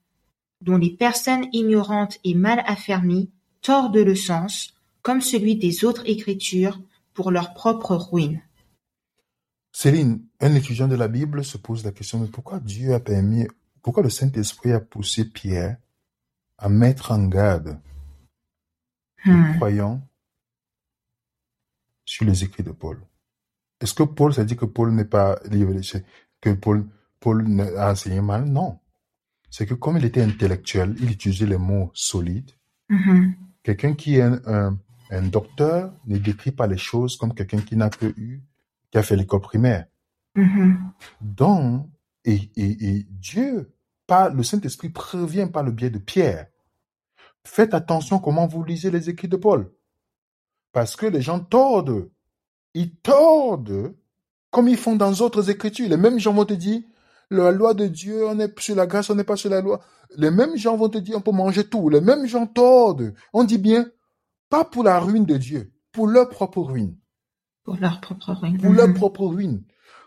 dont 0.61 0.77
les 0.77 0.91
personnes 0.91 1.47
ignorantes 1.55 2.19
et 2.23 2.35
mal 2.35 2.63
affermies 2.67 3.31
tordent 3.63 3.97
le 3.97 4.15
sens, 4.15 4.75
comme 5.01 5.23
celui 5.23 5.57
des 5.57 5.87
autres 5.87 6.07
écritures, 6.07 6.79
pour 7.15 7.31
leur 7.31 7.55
propre 7.55 7.97
ruine. 7.97 8.43
Céline, 9.73 10.23
un 10.41 10.55
étudiant 10.55 10.87
de 10.87 10.97
la 10.97 11.09
Bible 11.09 11.43
se 11.43 11.57
pose 11.57 11.83
la 11.83 11.93
question, 11.93 12.19
mais 12.19 12.29
pourquoi 12.29 12.61
Dieu 12.61 12.93
a 12.93 13.01
permis, 13.01 13.47
pourquoi 13.81 14.03
le 14.03 14.11
Saint-Esprit 14.11 14.73
a 14.73 14.81
poussé 14.81 15.25
Pierre 15.25 15.79
à 16.59 16.69
mettre 16.69 17.13
en 17.13 17.27
garde 17.27 17.81
les 19.25 19.33
Hmm. 19.33 19.57
croyants 19.57 20.01
sur 22.05 22.25
les 22.25 22.45
écrits 22.45 22.63
de 22.63 22.71
Paul? 22.73 22.99
Est-ce 23.81 23.95
que 23.95 24.03
Paul, 24.03 24.33
ça 24.33 24.45
dit 24.45 24.57
que 24.57 24.65
Paul 24.65 24.93
n'est 24.93 25.05
pas 25.05 25.39
libre, 25.51 25.73
que 26.41 26.51
Paul, 26.51 26.87
Paul 27.21 27.45
a 27.77 27.91
enseigné 27.93 28.21
mal? 28.21 28.45
Non. 28.45 28.79
C'est 29.51 29.67
que 29.67 29.75
comme 29.75 29.97
il 29.97 30.05
était 30.05 30.23
intellectuel, 30.23 30.95
il 31.01 31.11
utilisait 31.11 31.47
les 31.47 31.57
mots 31.59 31.91
solides. 31.95 32.51
Mhm. 32.89 33.35
Quelqu'un 33.63 33.95
qui 33.95 34.17
est 34.17 34.23
un, 34.23 34.41
un, 34.47 34.79
un 35.11 35.23
docteur 35.23 35.93
ne 36.07 36.19
décrit 36.19 36.53
pas 36.53 36.67
les 36.67 36.79
choses 36.79 37.17
comme 37.17 37.35
quelqu'un 37.35 37.61
qui 37.61 37.77
n'a 37.77 37.91
que 37.91 38.07
eu, 38.17 38.43
qui 38.91 38.99
a 38.99 39.03
fait 39.03 39.17
l'école 39.17 39.41
primaire. 39.41 39.87
Mhm. 40.35 40.93
Donc, 41.21 41.89
et, 42.25 42.51
et, 42.57 42.89
et 42.89 43.07
Dieu, 43.11 43.73
par 44.09 44.35
le 44.35 44.43
Saint-Esprit, 44.43 44.89
prévient 44.89 45.47
par 45.53 45.63
le 45.63 45.71
biais 45.71 45.91
de 45.91 45.99
Pierre. 45.99 46.49
Faites 47.45 47.75
attention 47.75 48.19
comment 48.19 48.47
vous 48.47 48.65
lisez 48.65 48.91
les 48.91 49.09
écrits 49.11 49.29
de 49.29 49.37
Paul. 49.37 49.71
Parce 50.73 50.97
que 50.97 51.07
les 51.07 51.21
gens 51.23 51.39
tordent. 51.41 52.11
Ils 52.75 52.95
tordent 52.97 53.95
comme 54.51 54.69
ils 54.69 54.77
font 54.79 54.97
dans 54.97 55.13
d'autres 55.13 55.51
écritures. 55.51 55.89
Les 55.89 55.97
mêmes 55.97 56.19
gens 56.19 56.33
vont 56.33 56.45
te 56.47 56.55
dire, 56.55 56.81
la 57.31 57.51
loi 57.53 57.75
de 57.75 57.87
Dieu, 57.87 58.27
on 58.27 58.39
est 58.41 58.59
sur 58.59 58.75
la 58.75 58.87
grâce, 58.87 59.11
on 59.11 59.15
n'est 59.15 59.25
pas 59.25 59.37
sur 59.37 59.51
la 59.51 59.61
loi. 59.61 59.81
Les 60.17 60.31
mêmes 60.31 60.57
gens 60.57 60.77
vont 60.77 60.89
te 60.89 60.99
dire, 60.99 61.17
on 61.17 61.21
peut 61.21 61.31
manger 61.33 61.65
tout. 61.69 61.91
Les 61.91 62.01
mêmes 62.01 62.27
gens 62.27 62.47
tordent. 62.47 63.13
On 63.35 63.45
dit 63.45 63.59
bien, 63.59 63.91
pas 64.49 64.65
pour 64.65 64.85
la 64.85 64.99
ruine 65.01 65.27
de 65.27 65.37
Dieu, 65.37 65.71
pour 65.93 66.07
leur 66.07 66.31
propre 66.31 66.63
ruine 66.63 66.97
Pour 67.65 67.77
leur 67.77 68.01
propre 68.01 68.33
ruine. 68.33 68.59
pour 68.59 68.73
leur 68.73 68.89
Mhm. 68.89 68.95
propre 68.95 69.27
ruine. 69.27 69.65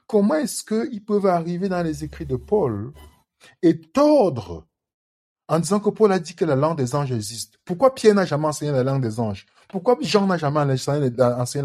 Comment 0.08 0.36
est-ce 0.36 0.64
qu'ils 0.64 1.06
peuvent 1.06 1.28
arriver 1.28 1.70
dans 1.70 1.84
les 1.84 2.04
écrits 2.04 2.26
de 2.26 2.36
Paul 2.36 2.92
et 3.62 3.80
tordre 3.80 4.68
en 5.48 5.60
disant 5.60 5.80
que 5.80 5.90
Paul 5.90 6.12
a 6.14 6.20
dit 6.20 6.34
que 6.34 6.46
la 6.46 6.56
langue 6.56 6.78
des 6.78 6.96
anges 6.96 7.12
existe 7.12 7.60
Pourquoi 7.66 7.94
Pierre 7.94 8.16
n'a 8.16 8.26
jamais 8.26 8.48
enseigné 8.48 8.72
la 8.72 8.84
langue 8.84 9.02
des 9.02 9.20
anges? 9.20 9.46
Pourquoi 9.68 9.98
Jean 10.02 10.28
n'a 10.28 10.38
jamais 10.38 10.60
enseigné 10.60 11.10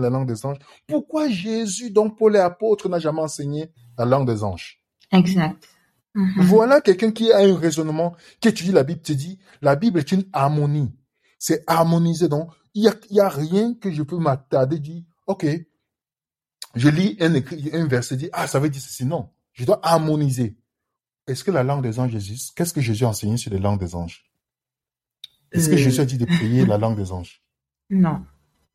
la 0.03 0.11
langue 0.11 0.27
des 0.27 0.45
anges? 0.45 0.59
Pourquoi 0.87 1.29
Jésus, 1.29 1.91
dont 1.91 2.11
Paul 2.11 2.37
est 2.37 2.41
apôtre, 2.41 2.89
n'a 2.89 2.99
jamais 2.99 3.21
enseigné 3.21 3.71
la 3.99 4.05
langue 4.05 4.27
des 4.27 4.43
anges? 4.43 4.83
Exact. 5.13 5.69
Mhm. 6.15 6.33
Voilà 6.39 6.81
quelqu'un 6.81 7.13
qui 7.13 7.33
a 7.33 7.39
un 7.39 7.57
raisonnement, 7.57 8.15
qui 8.41 8.49
étudie 8.49 8.73
la 8.73 8.83
Bible, 8.83 9.03
te 9.03 9.13
dit, 9.13 9.39
la 9.61 9.77
Bible 9.77 9.99
est 9.99 10.13
une 10.13 10.25
harmonie. 10.33 10.93
C'est 11.39 11.63
harmonisé. 11.67 12.29
Donc, 12.29 12.51
il 12.75 12.85
y 12.85 12.89
a, 12.89 12.95
y 13.11 13.21
a 13.21 13.29
rien 13.29 13.75
que 13.75 13.91
je 13.91 14.03
peux 14.03 14.19
m'attarder, 14.19 14.79
dire, 14.79 15.03
OK, 15.27 15.47
je 16.75 16.89
lis 16.89 17.17
un 17.21 17.87
verset, 17.87 18.17
dit, 18.17 18.31
ah, 18.33 18.47
ça 18.47 18.59
veut 18.59 18.69
dire 18.69 18.81
ceci. 18.81 19.05
Non, 19.05 19.31
je 19.53 19.65
dois 19.65 19.81
harmoniser. 19.83 20.57
Est-ce 21.27 21.43
que 21.45 21.51
la 21.51 21.63
langue 21.63 21.83
des 21.83 21.99
anges 21.99 22.15
existe? 22.15 22.57
Qu'est-ce 22.57 22.73
que 22.73 22.81
Jésus 22.81 23.05
a 23.05 23.09
enseigné 23.09 23.37
sur 23.37 23.51
les 23.51 23.59
langues 23.59 23.81
des 23.81 23.95
anges? 23.95 24.25
Est-ce 25.53 25.69
que 25.69 25.75
Euh, 25.75 25.79
Jésus 25.79 26.01
a 26.01 26.05
dit 26.05 26.19
de 26.19 26.25
prier 26.25 26.67
la 26.67 26.79
langue 26.79 26.97
des 26.97 27.13
anges? 27.13 27.43
Non. 27.91 28.25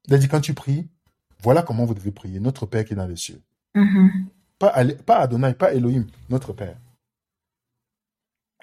Il 0.08 0.14
a 0.14 0.18
dit, 0.18 0.28
quand 0.28 0.42
tu 0.42 0.54
pries, 0.54 0.90
voilà 1.40 1.62
comment 1.64 1.86
vous 1.86 1.94
devez 1.94 2.12
prier. 2.12 2.40
Notre 2.40 2.66
Père 2.66 2.86
qui 2.86 2.94
est 2.94 2.96
dans 2.96 3.08
les 3.08 3.16
cieux. 3.16 3.42
Mhm. 3.76 4.28
Pas, 4.60 4.70
Adonai, 4.70 5.54
pas 5.54 5.74
Elohim, 5.74 6.06
notre 6.30 6.54
Père. 6.54 6.78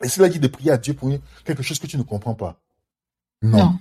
Est-ce 0.01 0.15
qu'il 0.15 0.23
a 0.25 0.29
dit 0.29 0.39
de 0.39 0.47
prier 0.47 0.71
à 0.71 0.79
Dieu 0.79 0.95
pour 0.95 1.11
quelque 1.45 1.63
chose 1.63 1.79
que 1.79 1.87
tu 1.87 1.99
ne 1.99 2.03
comprends 2.03 2.35
pas? 2.35 2.61
Non. 3.43 3.59
Non. 3.59 3.79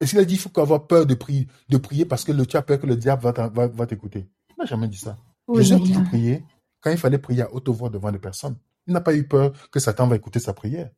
Est-ce 0.00 0.10
qu'il 0.10 0.18
a 0.18 0.24
dit 0.24 0.34
qu'il 0.34 0.42
faut 0.42 0.60
avoir 0.60 0.86
peur 0.86 1.06
de 1.06 1.14
prier, 1.14 1.46
de 1.68 1.76
prier 1.76 2.04
parce 2.04 2.24
que 2.24 2.32
le, 2.32 2.46
tu 2.46 2.56
as 2.56 2.62
peur 2.62 2.80
que 2.80 2.86
le 2.86 2.96
diable 2.96 3.22
va, 3.22 3.86
t'écouter? 3.86 4.28
Il 4.50 4.54
n'a 4.58 4.64
jamais 4.66 4.88
dit 4.88 4.96
ça. 4.96 5.16
Oui, 5.46 5.62
Jésus 5.62 5.74
a 5.74 5.78
dit 5.78 5.92
de 5.92 5.98
hein. 5.98 6.04
prier 6.04 6.44
quand 6.80 6.90
il 6.90 6.98
fallait 6.98 7.18
prier 7.18 7.42
à 7.42 7.52
haute 7.52 7.68
voix 7.68 7.90
devant 7.90 8.10
des 8.10 8.18
personnes. 8.18 8.56
Il 8.90 8.92
n'a 8.92 9.00
pas 9.00 9.14
eu 9.14 9.22
peur 9.22 9.52
que 9.70 9.78
Satan 9.78 10.08
va 10.08 10.16
écouter 10.16 10.40
sa 10.40 10.52
prière. 10.52 10.90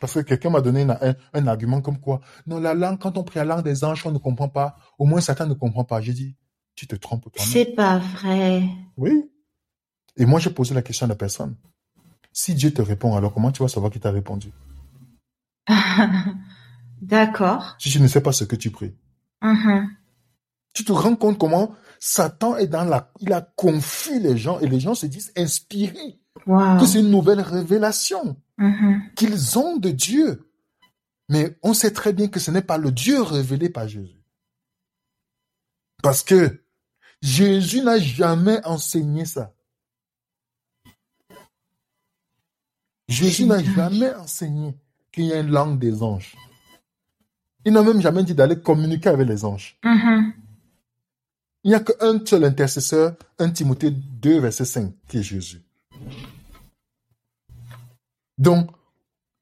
Parce 0.00 0.14
que 0.14 0.20
quelqu'un 0.20 0.50
m'a 0.50 0.60
donné 0.60 0.82
un, 0.82 1.14
un 1.32 1.46
argument 1.46 1.80
comme 1.80 2.00
quoi, 2.00 2.20
non, 2.48 2.58
la 2.58 2.74
langue, 2.74 2.98
quand 2.98 3.16
on 3.16 3.22
prie 3.22 3.38
la 3.38 3.44
langue 3.44 3.62
des 3.62 3.84
anges, 3.84 4.04
on 4.04 4.10
ne 4.10 4.18
comprend 4.18 4.48
pas. 4.48 4.76
Au 4.98 5.06
moins, 5.06 5.20
Satan 5.20 5.46
ne 5.46 5.54
comprend 5.54 5.84
pas. 5.84 6.00
J'ai 6.00 6.12
dit, 6.12 6.34
tu 6.74 6.88
te 6.88 6.96
trompes. 6.96 7.28
C'est 7.36 7.76
pas 7.76 7.98
vrai. 7.98 8.64
Oui. 8.96 9.30
Et 10.16 10.26
moi, 10.26 10.40
j'ai 10.40 10.50
posé 10.50 10.74
la 10.74 10.82
question 10.82 11.06
à 11.06 11.08
la 11.08 11.14
personne. 11.14 11.54
Si 12.32 12.56
Dieu 12.56 12.72
te 12.74 12.82
répond, 12.82 13.14
alors 13.14 13.32
comment 13.32 13.52
tu 13.52 13.62
vas 13.62 13.68
savoir 13.68 13.92
qu'il 13.92 14.00
t'a 14.00 14.10
répondu? 14.10 14.52
D'accord. 17.00 17.76
Si 17.78 17.88
tu 17.88 18.00
ne 18.00 18.08
sais 18.08 18.20
pas 18.20 18.32
ce 18.32 18.42
que 18.42 18.56
tu 18.56 18.70
pries. 18.70 18.96
Mhm. 19.42 19.88
Tu 20.72 20.84
te 20.84 20.90
rends 20.90 21.14
compte 21.14 21.38
comment 21.38 21.72
Satan 22.00 22.56
est 22.56 22.66
dans 22.66 22.84
la... 22.84 23.12
Il 23.20 23.32
a 23.32 23.40
confus 23.40 24.20
les 24.20 24.36
gens 24.36 24.58
et 24.58 24.68
les 24.68 24.80
gens 24.80 24.94
se 24.94 25.06
disent 25.06 25.32
inspirés. 25.36 26.20
Wow. 26.46 26.78
Que 26.80 26.86
c'est 26.86 27.00
une 27.00 27.10
nouvelle 27.10 27.40
révélation 27.40 28.36
Mhm. 28.58 29.02
qu'ils 29.14 29.58
ont 29.58 29.76
de 29.76 29.90
Dieu. 29.90 30.50
Mais 31.28 31.56
on 31.62 31.74
sait 31.74 31.92
très 31.92 32.12
bien 32.12 32.28
que 32.28 32.40
ce 32.40 32.50
n'est 32.50 32.62
pas 32.62 32.78
le 32.78 32.90
Dieu 32.90 33.22
révélé 33.22 33.68
par 33.68 33.86
Jésus. 33.86 34.22
Parce 36.02 36.22
que 36.22 36.62
Jésus 37.22 37.82
n'a 37.82 37.98
jamais 37.98 38.64
enseigné 38.64 39.24
ça. 39.24 39.52
Jésus 43.08 43.44
n'a 43.44 43.62
jamais 43.62 44.14
enseigné 44.14 44.74
qu'il 45.12 45.24
y 45.24 45.32
a 45.32 45.40
une 45.40 45.50
langue 45.50 45.78
des 45.78 46.02
anges. 46.02 46.36
Il 47.64 47.72
n'a 47.72 47.82
même 47.82 48.00
jamais 48.00 48.22
dit 48.22 48.34
d'aller 48.34 48.60
communiquer 48.60 49.08
avec 49.08 49.26
les 49.28 49.44
anges. 49.44 49.78
Mhm. 49.84 50.32
Il 51.64 51.70
n'y 51.70 51.74
a 51.74 51.80
qu'un 51.80 52.24
seul 52.24 52.44
intercesseur, 52.44 53.16
1 53.38 53.50
Timothée 53.50 53.90
2, 53.90 54.38
verset 54.40 54.64
5, 54.64 54.94
qui 55.08 55.18
est 55.18 55.22
Jésus. 55.22 55.62
Donc, 58.38 58.70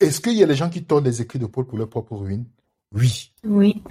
est-ce 0.01 0.21
qu'il 0.21 0.35
y 0.35 0.43
a 0.43 0.47
des 0.47 0.55
gens 0.57 0.71
qui 0.71 0.85
tordent 0.85 1.05
les 1.07 1.21
écrits 1.23 1.39
de 1.39 1.47
Paul 1.47 1.67
pour 1.67 1.79
leur 1.79 1.89
propre 1.89 2.17
ruine? 2.17 2.47
Oui. 2.93 3.33
Oui. 3.45 3.83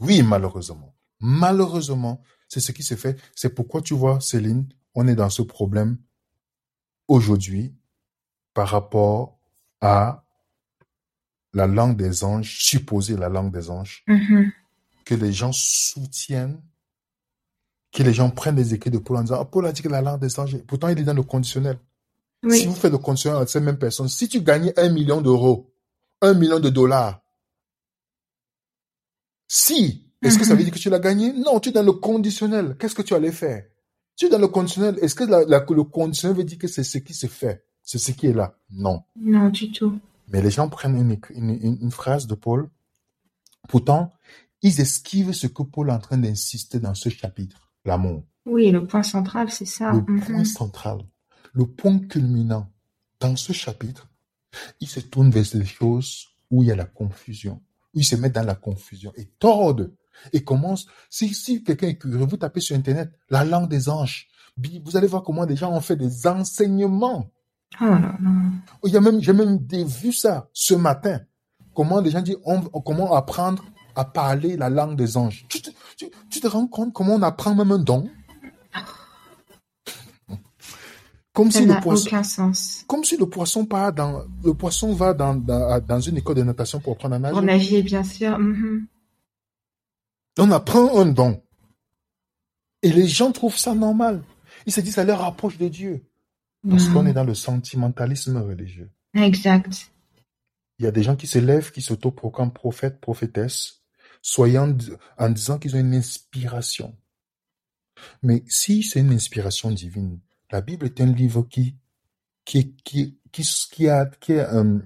Oui, 0.00 0.22
malheureusement. 0.22 0.94
Malheureusement, 1.20 2.22
c'est 2.48 2.60
ce 2.60 2.72
qui 2.72 2.82
se 2.82 2.94
fait. 2.94 3.18
C'est 3.34 3.54
pourquoi 3.54 3.82
tu 3.82 3.94
vois, 3.94 4.20
Céline, 4.20 4.66
on 4.94 5.06
est 5.06 5.14
dans 5.14 5.30
ce 5.30 5.42
problème 5.42 5.98
aujourd'hui 7.08 7.74
par 8.54 8.68
rapport 8.68 9.38
à 9.80 10.24
la 11.52 11.66
langue 11.66 11.96
des 11.96 12.24
anges, 12.24 12.58
supposée 12.62 13.16
la 13.16 13.28
langue 13.28 13.52
des 13.52 13.70
anges, 13.70 14.04
Mhm. 14.06 14.52
que 15.04 15.14
les 15.14 15.32
gens 15.32 15.52
soutiennent, 15.52 16.62
que 17.92 18.02
les 18.02 18.12
gens 18.14 18.30
prennent 18.30 18.56
les 18.56 18.72
écrits 18.72 18.90
de 18.90 18.98
Paul 18.98 19.16
en 19.18 19.22
disant, 19.22 19.40
Ah, 19.40 19.44
Paul 19.44 19.66
a 19.66 19.72
dit 19.72 19.82
que 19.82 19.88
la 19.88 20.00
langue 20.00 20.20
des 20.20 20.38
anges, 20.38 20.56
pourtant 20.62 20.88
il 20.88 20.98
est 20.98 21.04
dans 21.04 21.14
le 21.14 21.22
conditionnel. 21.24 21.78
Si 22.48 22.66
vous 22.66 22.74
faites 22.74 22.92
le 22.92 22.98
conditionnel 22.98 23.42
à 23.42 23.46
cette 23.46 23.62
même 23.62 23.78
personne, 23.78 24.08
si 24.08 24.28
tu 24.28 24.40
gagnais 24.40 24.78
un 24.78 24.88
million 24.90 25.20
d'euros, 25.20 25.70
un 26.22 26.32
million 26.34 26.58
de 26.60 26.70
dollars, 26.70 27.20
si, 29.48 30.06
est-ce 30.22 30.38
que 30.38 30.44
ça 30.44 30.54
veut 30.54 30.62
dire 30.64 30.72
que 30.72 30.78
tu 30.78 30.90
l'as 30.90 30.98
gagné? 31.00 31.32
Non, 31.32 31.60
tu 31.60 31.70
es 31.70 31.72
dans 31.72 31.82
le 31.82 31.92
conditionnel. 31.92 32.76
Qu'est-ce 32.78 32.94
que 32.94 33.02
tu 33.02 33.14
allais 33.14 33.32
faire? 33.32 33.64
Tu 34.16 34.26
es 34.26 34.28
dans 34.28 34.38
le 34.38 34.48
conditionnel. 34.48 34.98
Est-ce 35.02 35.14
que 35.14 35.24
la- 35.24 35.44
la- 35.44 35.64
le 35.68 35.84
conditionnel 35.84 36.36
veut 36.36 36.44
dire 36.44 36.58
que 36.58 36.68
c'est 36.68 36.84
ce 36.84 36.98
qui 36.98 37.14
se 37.14 37.26
fait? 37.26 37.64
C'est 37.82 37.98
ce 37.98 38.12
qui 38.12 38.26
est 38.28 38.32
là? 38.32 38.54
Non. 38.70 39.02
Non, 39.16 39.48
du 39.48 39.72
tout. 39.72 39.98
Mais 40.28 40.40
les 40.40 40.50
gens 40.50 40.68
prennent 40.68 40.96
une, 40.96 41.12
écri- 41.14 41.34
une, 41.34 41.50
une- 41.50 41.78
une 41.82 41.90
phrase 41.90 42.26
de 42.26 42.34
Paul. 42.34 42.68
Pourtant, 43.68 44.12
ils 44.62 44.80
esquivent 44.80 45.32
ce 45.32 45.46
que 45.46 45.62
Paul 45.62 45.88
est 45.88 45.92
en 45.92 45.98
train 45.98 46.18
d'insister 46.18 46.78
dans 46.78 46.94
ce 46.94 47.08
chapitre, 47.08 47.72
l'amour. 47.84 48.22
Oui, 48.46 48.70
le 48.70 48.86
point 48.86 49.02
central, 49.02 49.50
c'est 49.50 49.64
ça. 49.66 49.92
Le 49.92 50.00
Mhm. 50.12 50.20
point 50.20 50.44
central, 50.44 50.98
le 51.52 51.66
point 51.66 51.98
culminant 51.98 52.70
dans 53.20 53.36
ce 53.36 53.52
chapitre, 53.52 54.08
il 54.80 54.88
se 54.88 55.00
tourne 55.00 55.30
vers 55.30 55.44
des 55.52 55.64
choses 55.64 56.26
où 56.50 56.62
il 56.62 56.68
y 56.68 56.72
a 56.72 56.76
la 56.76 56.84
confusion, 56.86 57.60
où 57.94 57.98
il 58.00 58.04
se 58.04 58.16
met 58.16 58.30
dans 58.30 58.42
la 58.44 58.54
confusion 58.54 59.12
et 59.16 59.26
tordent 59.38 59.92
et 60.32 60.42
commence. 60.42 60.86
Si, 61.08 61.32
si 61.34 61.62
quelqu'un 61.62 61.88
est 61.88 61.96
curieux, 61.98 62.18
vous 62.18 62.36
tapez 62.36 62.60
sur 62.60 62.76
Internet 62.76 63.10
la 63.30 63.44
langue 63.44 63.68
des 63.68 63.88
anges. 63.88 64.28
Vous 64.84 64.96
allez 64.96 65.06
voir 65.06 65.22
comment 65.22 65.46
des 65.46 65.56
gens 65.56 65.72
ont 65.72 65.80
fait 65.80 65.96
des 65.96 66.26
enseignements. 66.26 67.30
Oh 67.80 67.84
là 67.84 68.18
là. 68.20 68.98
A 68.98 69.00
même, 69.00 69.20
j'ai 69.22 69.32
même 69.32 69.58
vu 69.68 70.12
ça 70.12 70.48
ce 70.52 70.74
matin. 70.74 71.20
Comment 71.74 72.02
des 72.02 72.10
gens 72.10 72.20
disent, 72.20 72.36
on- 72.44 72.60
comment 72.80 73.14
apprendre 73.14 73.64
à 73.94 74.04
parler 74.04 74.56
la 74.56 74.68
langue 74.68 74.96
des 74.96 75.16
anges. 75.16 75.46
Tu 75.48 75.62
te, 75.62 75.70
tu- 75.96 76.10
tu 76.30 76.40
te 76.40 76.46
rends 76.48 76.66
compte 76.66 76.92
comment 76.92 77.14
on 77.14 77.22
apprend 77.22 77.54
même 77.54 77.70
un 77.70 77.78
don? 77.78 78.08
Comme 81.40 81.50
Ça 81.50 81.60
si 81.60 81.66
le 81.66 81.80
poisson, 81.80 82.06
aucun 82.06 82.22
sens. 82.22 82.84
comme 82.86 83.02
si 83.04 83.16
le 83.16 83.26
poisson 83.26 83.64
part 83.64 83.92
dans, 83.92 84.24
le 84.44 84.52
poisson 84.54 84.92
va 84.92 85.14
dans, 85.14 85.34
dans, 85.34 85.80
dans 85.80 86.00
une 86.00 86.18
école 86.18 86.36
de 86.36 86.42
natation 86.42 86.80
pour 86.80 86.92
apprendre 86.92 87.14
à 87.14 87.18
nager. 87.18 87.32
Pour 87.32 87.42
nager, 87.42 87.82
bien 87.82 88.04
sûr. 88.04 88.38
Mhm. 88.38 88.86
On 90.38 90.50
apprend 90.50 90.98
un 91.00 91.06
don. 91.06 91.42
Et 92.82 92.92
les 92.92 93.06
gens 93.08 93.32
trouvent 93.32 93.56
ça 93.56 93.74
normal. 93.74 94.22
Ils 94.66 94.72
se 94.72 94.80
disent, 94.80 94.94
ça 94.96 95.04
leur 95.04 95.20
rapproche 95.20 95.56
de 95.58 95.68
Dieu. 95.68 96.04
Parce 96.68 96.88
Mhm. 96.88 96.92
qu'on 96.94 97.06
est 97.06 97.12
dans 97.14 97.24
le 97.24 97.34
sentimentalisme 97.34 98.36
religieux. 98.36 98.90
Exact. 99.14 99.90
Il 100.78 100.84
y 100.84 100.88
a 100.88 100.90
des 100.92 101.02
gens 101.02 101.16
qui 101.16 101.26
se 101.26 101.38
lèvent, 101.38 101.72
qui 101.72 101.80
s'autoproclament 101.82 102.52
prophètes, 102.52 103.00
prophétesses, 103.00 103.82
soyant 104.22 104.76
en 105.18 105.28
disant 105.30 105.58
qu'ils 105.58 105.74
ont 105.76 105.80
une 105.80 105.94
inspiration. 105.94 106.94
Mais 108.22 108.44
si 108.46 108.82
c'est 108.82 109.00
une 109.00 109.12
inspiration 109.12 109.70
divine, 109.70 110.18
la 110.50 110.60
Bible 110.60 110.86
est 110.86 111.00
un 111.00 111.12
livre 111.12 111.42
qui, 111.42 111.76
qui, 112.44 112.74
qui, 112.84 113.18
qui, 113.32 113.42
qui 113.70 113.88
a, 113.88 114.06
qui 114.06 114.32
est, 114.32 114.40
euh, 114.40 114.78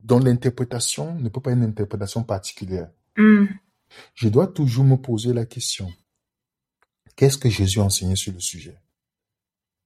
dont 0.00 0.18
l'interprétation 0.18 1.14
ne 1.16 1.28
peut 1.28 1.40
pas 1.40 1.52
être 1.52 1.58
une 1.58 1.64
interprétation 1.64 2.22
particulière. 2.22 2.90
Mhm. 3.16 3.48
Je 4.14 4.28
dois 4.28 4.46
toujours 4.46 4.84
me 4.84 4.96
poser 4.96 5.32
la 5.32 5.46
question. 5.46 5.90
Qu'est-ce 7.16 7.38
que 7.38 7.48
Jésus 7.48 7.80
a 7.80 7.84
enseigné 7.84 8.16
sur 8.16 8.32
le 8.32 8.40
sujet? 8.40 8.78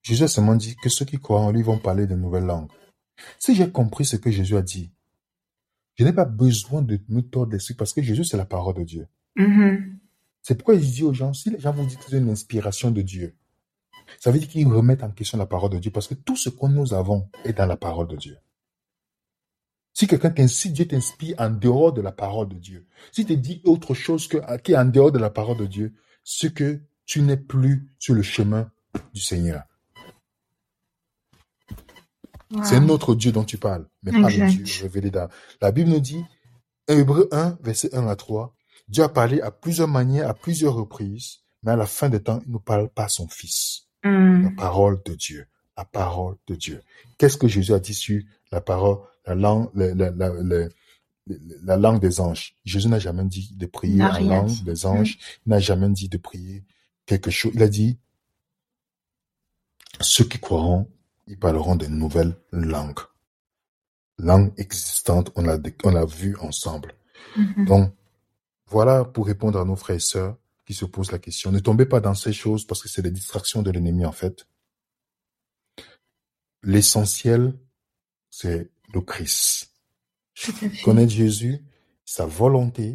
Jésus 0.03 0.25
a 0.25 0.29
seulement 0.29 0.57
dit 0.57 0.75
que 0.83 0.88
ceux 0.88 1.05
qui 1.05 1.18
croient 1.18 1.40
en 1.40 1.53
lui 1.53 1.62
vont 1.62 1.79
parler 1.79 2.07
de 2.07 2.16
nouvelles 2.16 2.45
langues. 2.45 2.71
Si 3.38 3.55
j'ai 3.55 3.71
compris 3.71 4.05
ce 4.05 4.16
que 4.16 4.31
Jésus 4.31 4.57
a 4.57 4.62
dit, 4.62 4.90
je 5.95 6.05
n'ai 6.05 6.12
pas 6.12 6.25
besoin 6.25 6.83
de 6.83 6.99
me 7.09 7.21
tordre 7.21 7.53
l'esprit 7.53 7.75
parce 7.75 7.92
que 7.92 8.03
Jésus, 8.03 8.25
c'est 8.25 8.37
la 8.37 8.45
parole 8.45 8.75
de 8.75 8.83
Dieu. 8.83 9.07
Mhm. 9.37 9.99
C'est 10.42 10.57
pourquoi 10.57 10.75
il 10.75 10.81
dit 10.81 11.05
aux 11.05 11.14
gens, 11.14 11.33
si 11.33 11.51
les 11.51 11.61
gens 11.61 11.73
vous 11.73 11.87
disent 11.87 11.97
que 11.97 12.05
c'est 12.09 12.18
une 12.18 12.31
inspiration 12.31 12.90
de 12.90 13.03
Dieu, 13.03 13.37
ça 14.18 14.31
veut 14.31 14.38
dire 14.38 14.48
qu'ils 14.48 14.66
remettent 14.66 15.03
en 15.03 15.11
question 15.11 15.38
la 15.38 15.46
parole 15.46 15.70
de 15.70 15.79
Dieu 15.79 15.90
parce 15.90 16.09
que 16.09 16.14
tout 16.14 16.37
ce 16.37 16.48
que 16.48 16.66
nous 16.66 16.94
avons 16.94 17.29
est 17.44 17.53
dans 17.53 17.66
la 17.66 17.77
parole 17.77 18.09
de 18.09 18.16
Dieu. 18.16 18.38
Si 19.94 20.07
quelqu'un 20.07 20.31
t'inspire, 20.31 20.72
Dieu 20.72 20.88
t'inspire 20.88 21.37
en 21.38 21.51
dehors 21.51 21.92
de 21.92 22.01
la 22.01 22.12
parole 22.12 22.48
de 22.48 22.55
Dieu, 22.55 22.87
si 23.12 23.27
te 23.27 23.33
dit 23.33 23.61
autre 23.64 23.94
chose 23.94 24.27
que, 24.27 24.38
qui 24.59 24.72
est 24.72 24.77
en 24.77 24.87
dehors 24.87 25.12
de 25.12 25.18
la 25.18 25.31
parole 25.31 25.59
de 25.59 25.66
Dieu, 25.66 25.94
c'est 26.25 26.55
que 26.55 26.81
tu 27.05 27.20
n'es 27.20 27.37
plus 27.37 27.92
sur 27.98 28.14
le 28.14 28.22
chemin 28.22 28.70
du 29.12 29.20
Seigneur. 29.20 29.64
Wow. 32.51 32.64
C'est 32.64 32.77
un 32.77 32.88
autre 32.88 33.14
Dieu 33.14 33.33
dont 33.33 33.44
tu 33.44 33.59
parles, 33.59 33.87
mais 34.03 34.12
pas 34.12 34.29
le. 34.29 34.51
Dieu 34.51 34.83
révélé 34.83 35.11
dans. 35.11 35.29
La 35.61 35.72
Bible 35.72 35.90
nous 35.90 36.01
dit, 36.01 36.22
Hébreu 36.87 37.29
1, 37.33 37.59
verset 37.62 37.94
1 37.94 38.07
à 38.07 38.16
3, 38.16 38.55
Dieu 38.88 39.05
a 39.05 39.09
parlé 39.09 39.40
à 39.40 39.51
plusieurs 39.51 39.88
manières, 39.88 40.29
à 40.29 40.35
plusieurs 40.35 40.75
reprises, 40.75 41.38
mais 41.62 41.72
à 41.72 41.77
la 41.77 41.87
fin 41.87 42.09
des 42.09 42.22
temps, 42.22 42.40
il 42.44 42.48
ne 42.48 42.53
nous 42.55 42.61
parle 42.61 42.88
pas 42.88 43.05
à 43.05 43.09
son 43.09 43.29
Fils. 43.29 43.88
La 44.04 44.10
Mhm. 44.10 44.56
parole 44.56 45.00
de 45.04 45.14
Dieu. 45.14 45.46
La 45.76 45.84
parole 45.84 46.36
de 46.46 46.54
Dieu. 46.54 46.82
Qu'est-ce 47.18 47.36
que 47.36 47.48
Jésus 47.48 47.72
a 47.72 47.78
dit 47.78 47.94
sur 47.94 48.20
la 48.50 48.60
parole, 48.60 48.98
la 49.26 49.34
langue, 49.34 49.70
la, 49.74 49.94
la, 49.94 50.10
la, 50.10 50.28
la- 50.42 50.68
la 51.62 51.76
langue 51.76 52.00
des 52.00 52.20
anges? 52.20 52.56
Jésus 52.64 52.88
n'a 52.88 52.98
jamais 52.98 53.24
dit 53.24 53.54
de 53.54 53.66
prier 53.66 54.02
en 54.02 54.18
langue 54.28 54.64
des 54.64 54.86
anges. 54.86 55.18
Il 55.46 55.50
n'a 55.50 55.60
jamais 55.60 55.88
dit 55.90 56.08
de 56.08 56.18
prier 56.18 56.64
quelque 57.06 57.30
chose. 57.30 57.52
Il 57.54 57.62
a 57.62 57.68
dit, 57.68 57.96
ceux 60.00 60.24
qui 60.24 60.38
croiront, 60.38 60.88
ils 61.26 61.38
parleront 61.38 61.76
de 61.76 61.86
nouvelles 61.86 62.36
langues. 62.50 62.98
Langues 64.18 64.52
existantes, 64.58 65.30
on 65.36 65.42
l'a, 65.42 65.58
on 65.84 65.90
l'a 65.90 66.04
vu 66.04 66.36
ensemble. 66.38 66.94
Mhm. 67.36 67.64
Donc, 67.66 67.94
voilà 68.66 69.04
pour 69.04 69.26
répondre 69.26 69.60
à 69.60 69.64
nos 69.64 69.76
frères 69.76 69.96
et 69.96 70.00
sœurs 70.00 70.36
qui 70.72 70.78
se 70.78 70.87
posent 70.87 71.12
la 71.12 71.18
question. 71.18 71.52
Ne 71.52 71.61
tombez 71.61 71.85
pas 71.85 72.00
dans 72.00 72.14
ces 72.14 72.32
choses 72.32 72.66
parce 72.66 72.82
que 72.82 72.88
c'est 72.88 73.02
des 73.02 73.11
distractions 73.11 73.62
de 73.62 73.70
l'ennemi, 73.70 74.06
en 74.06 74.12
fait. 74.12 74.46
L'essentiel, 76.62 77.58
c'est 78.30 78.70
le 78.94 79.00
Christ. 79.02 79.70
Connaître 80.82 81.12
Jésus, 81.12 81.62
sa 82.06 82.24
volonté 82.24 82.94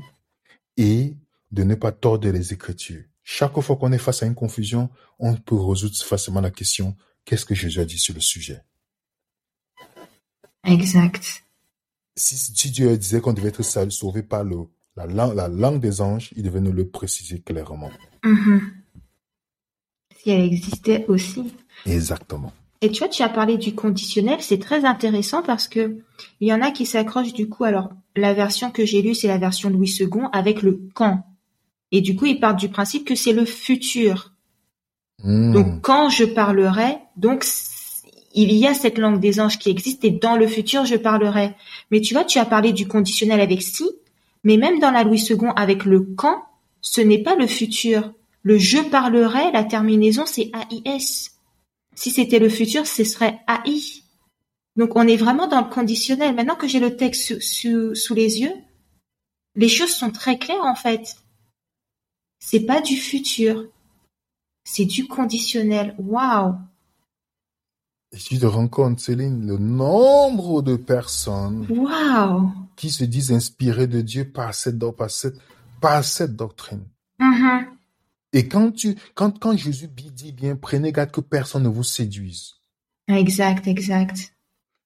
et 0.75 1.15
de 1.51 1.63
ne 1.63 1.75
pas 1.75 1.91
tordre 1.91 2.29
les 2.29 2.51
Écritures. 2.51 3.03
Chaque 3.23 3.59
fois 3.59 3.75
qu'on 3.75 3.91
est 3.91 3.99
face 3.99 4.23
à 4.23 4.25
une 4.25 4.35
confusion, 4.35 4.89
on 5.19 5.35
peut 5.35 5.55
résoudre 5.55 5.95
facilement 5.97 6.41
la 6.41 6.51
question 6.51 6.95
qu'est-ce 7.25 7.45
que 7.45 7.53
Jésus 7.53 7.79
a 7.79 7.85
dit 7.85 7.99
sur 7.99 8.15
le 8.15 8.21
sujet? 8.21 8.63
Exact. 10.63 11.43
si, 12.15 12.37
si 12.37 12.71
Dieu 12.71 12.97
disait 12.97 13.21
qu'on 13.21 13.33
devait 13.33 13.49
être 13.49 13.91
sauvé 13.91 14.23
par 14.23 14.43
le, 14.43 14.67
la, 14.97 15.05
langue, 15.05 15.35
la 15.35 15.47
langue 15.47 15.79
des 15.79 16.01
anges, 16.01 16.31
il 16.35 16.43
devait 16.43 16.59
nous 16.59 16.73
le 16.73 16.87
préciser 16.87 17.39
clairement. 17.39 17.91
Mhm. 18.23 18.61
Si 20.17 20.31
elle 20.31 20.41
existait 20.41 21.05
aussi. 21.07 21.53
Exactement. 21.85 22.51
Et 22.81 22.91
tu 22.91 22.99
vois, 22.99 23.07
tu 23.07 23.23
as 23.23 23.29
parlé 23.29 23.57
du 23.57 23.73
conditionnel, 23.73 24.37
c'est 24.41 24.59
très 24.59 24.85
intéressant 24.85 25.41
parce 25.41 25.67
que 25.67 25.97
il 26.41 26.47
y 26.47 26.53
en 26.53 26.61
a 26.61 26.71
qui 26.71 26.85
s'accrochent 26.85 27.33
du 27.33 27.47
coup. 27.47 27.63
Alors, 27.63 27.89
la 28.15 28.33
version 28.33 28.71
que 28.71 28.85
j'ai 28.85 29.01
lue, 29.01 29.15
c'est 29.15 29.27
la 29.27 29.37
version 29.37 29.69
Louis 29.69 29.95
II 29.99 30.07
avec 30.33 30.61
le 30.61 30.81
quand. 30.93 31.23
Et 31.91 32.01
du 32.01 32.15
coup, 32.15 32.25
ils 32.25 32.39
partent 32.39 32.59
du 32.59 32.69
principe 32.69 33.07
que 33.07 33.15
c'est 33.15 33.33
le 33.33 33.45
futur. 33.45 34.33
Hmm. 35.23 35.53
Donc, 35.53 35.81
quand 35.81 36.09
je 36.09 36.25
parlerai, 36.25 36.97
donc 37.15 37.45
il 38.33 38.51
y 38.53 38.67
a 38.67 38.73
cette 38.73 38.97
langue 38.99 39.19
des 39.19 39.39
anges 39.39 39.57
qui 39.57 39.69
existe 39.69 40.03
et 40.05 40.11
dans 40.11 40.35
le 40.35 40.47
futur, 40.47 40.85
je 40.85 40.95
parlerai. 40.95 41.55
Mais 41.89 42.01
tu 42.01 42.13
vois, 42.13 42.25
tu 42.25 42.37
as 42.37 42.45
parlé 42.45 42.73
du 42.73 42.87
conditionnel 42.87 43.39
avec 43.39 43.63
si, 43.63 43.85
mais 44.47 44.55
même 44.55 44.79
dans 44.79 44.91
la 44.91 45.03
Louis 45.03 45.21
II 45.29 45.49
avec 45.57 45.83
le 45.83 45.99
quand, 45.99 46.45
ce 46.79 47.01
n'est 47.01 47.21
pas 47.21 47.35
le 47.35 47.47
futur. 47.47 48.13
Le 48.43 48.57
je 48.57 48.77
parlerai, 48.77 49.51
la 49.51 49.65
terminaison, 49.65 50.25
c'est 50.25 50.51
AIS. 50.53 51.31
Si 51.95 52.11
c'était 52.11 52.39
le 52.39 52.47
futur, 52.47 52.87
ce 52.87 53.03
serait 53.03 53.41
AI. 53.49 53.81
Donc 54.77 54.95
on 54.95 55.05
est 55.05 55.17
vraiment 55.17 55.47
dans 55.47 55.59
le 55.59 55.69
conditionnel. 55.69 56.33
Maintenant 56.33 56.55
que 56.55 56.69
j'ai 56.69 56.79
le 56.79 56.95
texte 56.95 57.41
sous, 57.41 58.13
les 58.13 58.39
yeux, 58.39 58.53
les 59.55 59.67
choses 59.67 59.93
sont 59.93 60.11
très 60.11 60.39
claires 60.39 60.63
en 60.63 60.75
fait. 60.75 61.17
C'est 62.39 62.65
pas 62.65 62.79
du 62.79 62.95
futur, 62.95 63.67
c'est 64.63 64.85
du 64.85 65.07
conditionnel. 65.07 65.93
Waouh 65.99 66.55
Et 68.13 68.17
tu 68.17 68.39
te 68.39 68.45
rends 68.45 68.69
compte, 68.69 69.01
Céline, 69.01 69.45
le 69.45 69.57
nombre 69.57 70.61
de 70.61 70.77
personnes 70.77 71.67
wow. 71.69 72.49
Qui 72.77 72.89
se 72.91 73.03
disent 73.03 73.33
inspirées 73.33 73.87
de 73.87 73.99
Dieu 73.99 74.31
par 74.31 74.53
cette, 74.53 74.79
par 74.95 75.11
cette, 75.11 75.37
par 75.81 76.03
cette 76.05 76.35
doctrine. 76.35 76.85
Mm-hmm. 77.19 77.65
Et 78.33 78.47
quand 78.47 78.71
tu, 78.71 78.95
quand, 79.15 79.37
quand 79.39 79.57
Jésus 79.57 79.87
dit 79.87 80.31
bien, 80.31 80.55
prenez 80.55 80.91
garde 80.91 81.11
que 81.11 81.21
personne 81.21 81.63
ne 81.63 81.69
vous 81.69 81.83
séduise. 81.83 82.53
Exact, 83.07 83.67
exact. 83.67 84.33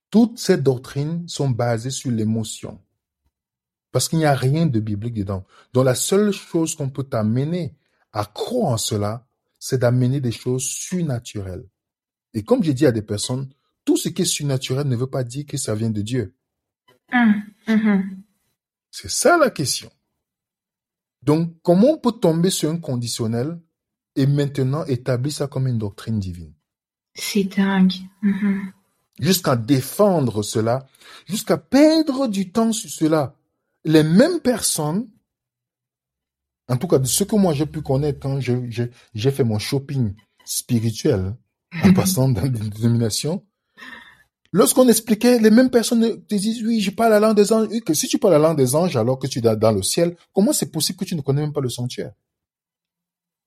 Toutes 0.09 0.39
ces 0.39 0.57
doctrines 0.57 1.27
sont 1.27 1.49
basées 1.49 1.89
sur 1.89 2.11
l'émotion. 2.11 2.79
Parce 3.91 4.07
qu'il 4.07 4.19
n'y 4.19 4.25
a 4.25 4.35
rien 4.35 4.65
de 4.65 4.79
biblique 4.79 5.15
dedans. 5.15 5.43
Donc 5.73 5.85
la 5.85 5.95
seule 5.95 6.31
chose 6.31 6.75
qu'on 6.75 6.89
peut 6.89 7.03
t'amener 7.03 7.75
à 8.13 8.25
croire 8.25 8.73
en 8.73 8.77
cela, 8.77 9.27
c'est 9.59 9.79
d'amener 9.79 10.21
des 10.21 10.31
choses 10.31 10.63
surnaturelles. 10.63 11.67
Et 12.33 12.43
comme 12.43 12.63
j'ai 12.63 12.73
dit 12.73 12.85
à 12.85 12.91
des 12.91 13.01
personnes, 13.01 13.49
tout 13.83 13.97
ce 13.97 14.09
qui 14.09 14.21
est 14.21 14.25
surnaturel 14.25 14.87
ne 14.87 14.95
veut 14.95 15.07
pas 15.07 15.23
dire 15.23 15.45
que 15.45 15.57
ça 15.57 15.75
vient 15.75 15.89
de 15.89 16.01
Dieu. 16.01 16.35
Hum, 17.13 17.43
hum. 17.67 18.23
C'est 18.89 19.09
ça 19.09 19.37
la 19.37 19.49
question. 19.49 19.89
Donc, 21.21 21.53
comment 21.61 21.91
on 21.91 21.97
peut 21.97 22.11
tomber 22.11 22.49
sur 22.49 22.69
un 22.71 22.77
conditionnel 22.77 23.59
et 24.15 24.25
maintenant 24.25 24.85
établir 24.85 25.33
ça 25.33 25.47
comme 25.47 25.67
une 25.67 25.77
doctrine 25.77 26.19
divine? 26.19 26.53
C'est 27.13 27.43
dingue 27.43 27.93
jusqu'à 29.19 29.55
défendre 29.55 30.43
cela, 30.43 30.87
jusqu'à 31.27 31.57
perdre 31.57 32.27
du 32.27 32.51
temps 32.51 32.73
sur 32.73 32.89
cela. 32.89 33.35
Les 33.85 34.03
mêmes 34.03 34.39
personnes, 34.39 35.07
en 36.67 36.77
tout 36.77 36.87
cas 36.87 36.99
de 36.99 37.05
ce 37.05 37.23
que 37.23 37.35
moi 37.35 37.53
j'ai 37.53 37.65
pu 37.65 37.81
connaître 37.81 38.19
quand 38.19 38.39
j'ai 38.39 39.31
fait 39.31 39.43
mon 39.43 39.59
shopping 39.59 40.13
spirituel 40.45 41.35
en 41.83 41.93
passant 41.93 42.29
dans 42.29 42.47
des 42.47 42.69
dénominations, 42.69 43.45
lorsqu'on 44.51 44.87
expliquait, 44.87 45.39
les 45.39 45.51
mêmes 45.51 45.69
personnes 45.69 46.23
te 46.25 46.35
disent, 46.35 46.63
oui, 46.63 46.81
je 46.81 46.91
parle 46.91 47.11
la 47.11 47.19
langue 47.19 47.35
des 47.35 47.51
anges, 47.51 47.67
que 47.85 47.93
si 47.93 48.07
tu 48.07 48.17
parles 48.17 48.33
la 48.33 48.39
langue 48.39 48.57
des 48.57 48.75
anges 48.75 48.95
alors 48.95 49.19
que 49.19 49.27
tu 49.27 49.39
es 49.39 49.41
dans 49.41 49.71
le 49.71 49.83
ciel, 49.83 50.15
comment 50.33 50.53
c'est 50.53 50.71
possible 50.71 50.99
que 50.99 51.05
tu 51.05 51.15
ne 51.15 51.21
connais 51.21 51.41
même 51.41 51.53
pas 51.53 51.61
le 51.61 51.69
sanctuaire? 51.69 52.13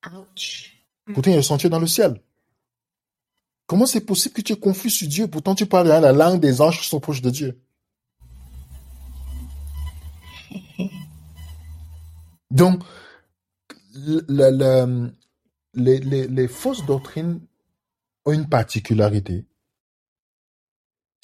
Ouch. 0.06 0.70
Pourtant, 1.12 1.30
il 1.30 1.34
y 1.34 1.34
a 1.34 1.38
le 1.38 1.42
sanctuaire 1.42 1.70
dans 1.70 1.80
le 1.80 1.86
ciel. 1.86 2.20
Comment 3.66 3.86
c'est 3.86 4.02
possible 4.02 4.34
que 4.34 4.42
tu 4.42 4.52
es 4.52 4.56
confus 4.56 4.90
sur 4.90 5.08
Dieu, 5.08 5.26
pourtant 5.26 5.54
tu 5.54 5.64
parles 5.66 5.88
la 5.88 6.12
langue 6.12 6.40
des 6.40 6.60
anges 6.60 6.80
qui 6.80 6.88
sont 6.88 7.00
proches 7.00 7.22
de 7.22 7.30
Dieu 7.30 7.58
Donc, 12.50 12.82
les, 15.74 16.48
fausses 16.48 16.84
doctrines 16.86 17.40
ont 18.24 18.32
une 18.32 18.48
particularité, 18.48 19.44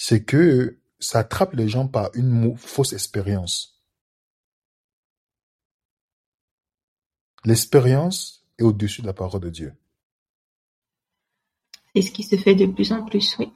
c'est 0.02 0.24
que 0.24 0.80
ça 0.98 1.18
attrape 1.18 1.52
les 1.52 1.68
gens 1.68 1.86
par 1.86 2.08
une 2.14 2.56
fausse 2.56 2.94
expérience. 2.94 3.82
L'expérience 7.44 8.46
est 8.58 8.62
au-dessus 8.62 9.02
de 9.02 9.06
la 9.06 9.12
parole 9.12 9.42
de 9.42 9.50
Dieu. 9.50 9.74
C'est 11.94 12.00
ce 12.00 12.12
qui 12.12 12.22
se 12.22 12.36
fait 12.36 12.54
de 12.54 12.64
plus 12.64 12.92
en 12.92 13.04
plus, 13.04 13.36
oui. 13.38 13.52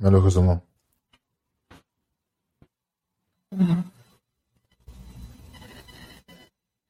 Malheureusement. 0.00 0.66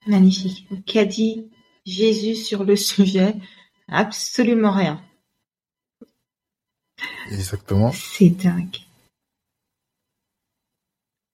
Magnifique. 0.06 0.66
Qu'a 0.86 1.04
dit 1.04 1.50
Jésus 1.84 2.36
sur 2.36 2.64
le 2.64 2.76
sujet? 2.76 3.34
Absolument 3.86 4.72
rien. 4.72 5.04
Exactement. 7.30 7.92
C'est 7.92 8.30
dingue. 8.30 8.76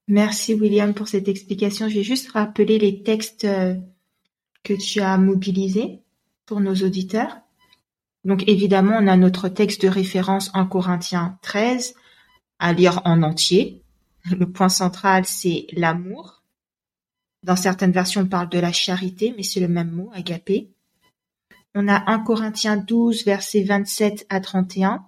Merci 0.09 0.55
William 0.55 0.95
pour 0.95 1.09
cette 1.09 1.29
explication. 1.29 1.89
Je 1.89 1.95
vais 1.95 2.03
juste 2.03 2.31
rappeler 2.33 2.79
les 2.79 3.03
textes 3.03 3.45
euh, 3.45 3.75
que 4.63 4.75
tu 4.75 5.01
as 5.01 5.17
mobilisés 5.17 6.01
pour 6.47 6.61
nos 6.61 6.75
auditeurs. 6.75 7.39
Donc 8.25 8.47
évidemment, 8.49 8.99
on 9.01 9.07
a 9.07 9.17
notre 9.17 9.49
texte 9.49 9.83
de 9.83 9.89
référence 9.89 10.51
en 10.55 10.67
Corinthiens 10.67 11.39
13 11.43 11.95
à 12.59 12.73
lire 12.73 13.01
en 13.05 13.23
entier. 13.23 13.83
Le 14.31 14.51
point 14.51 14.69
central, 14.69 15.25
c'est 15.27 15.67
l'amour. 15.73 16.43
Dans 17.43 17.57
certaines 17.57 17.91
versions, 17.91 18.21
on 18.21 18.27
parle 18.27 18.49
de 18.49 18.59
la 18.59 18.73
charité, 18.73 19.35
mais 19.37 19.43
c'est 19.43 19.59
le 19.59 19.67
même 19.67 19.91
mot, 19.91 20.11
agapé. 20.15 20.71
On 21.75 21.89
a 21.89 22.11
1 22.11 22.21
Corinthiens 22.21 22.77
12, 22.77 23.25
versets 23.25 23.65
27 23.65 24.27
à 24.29 24.41
31. 24.41 25.05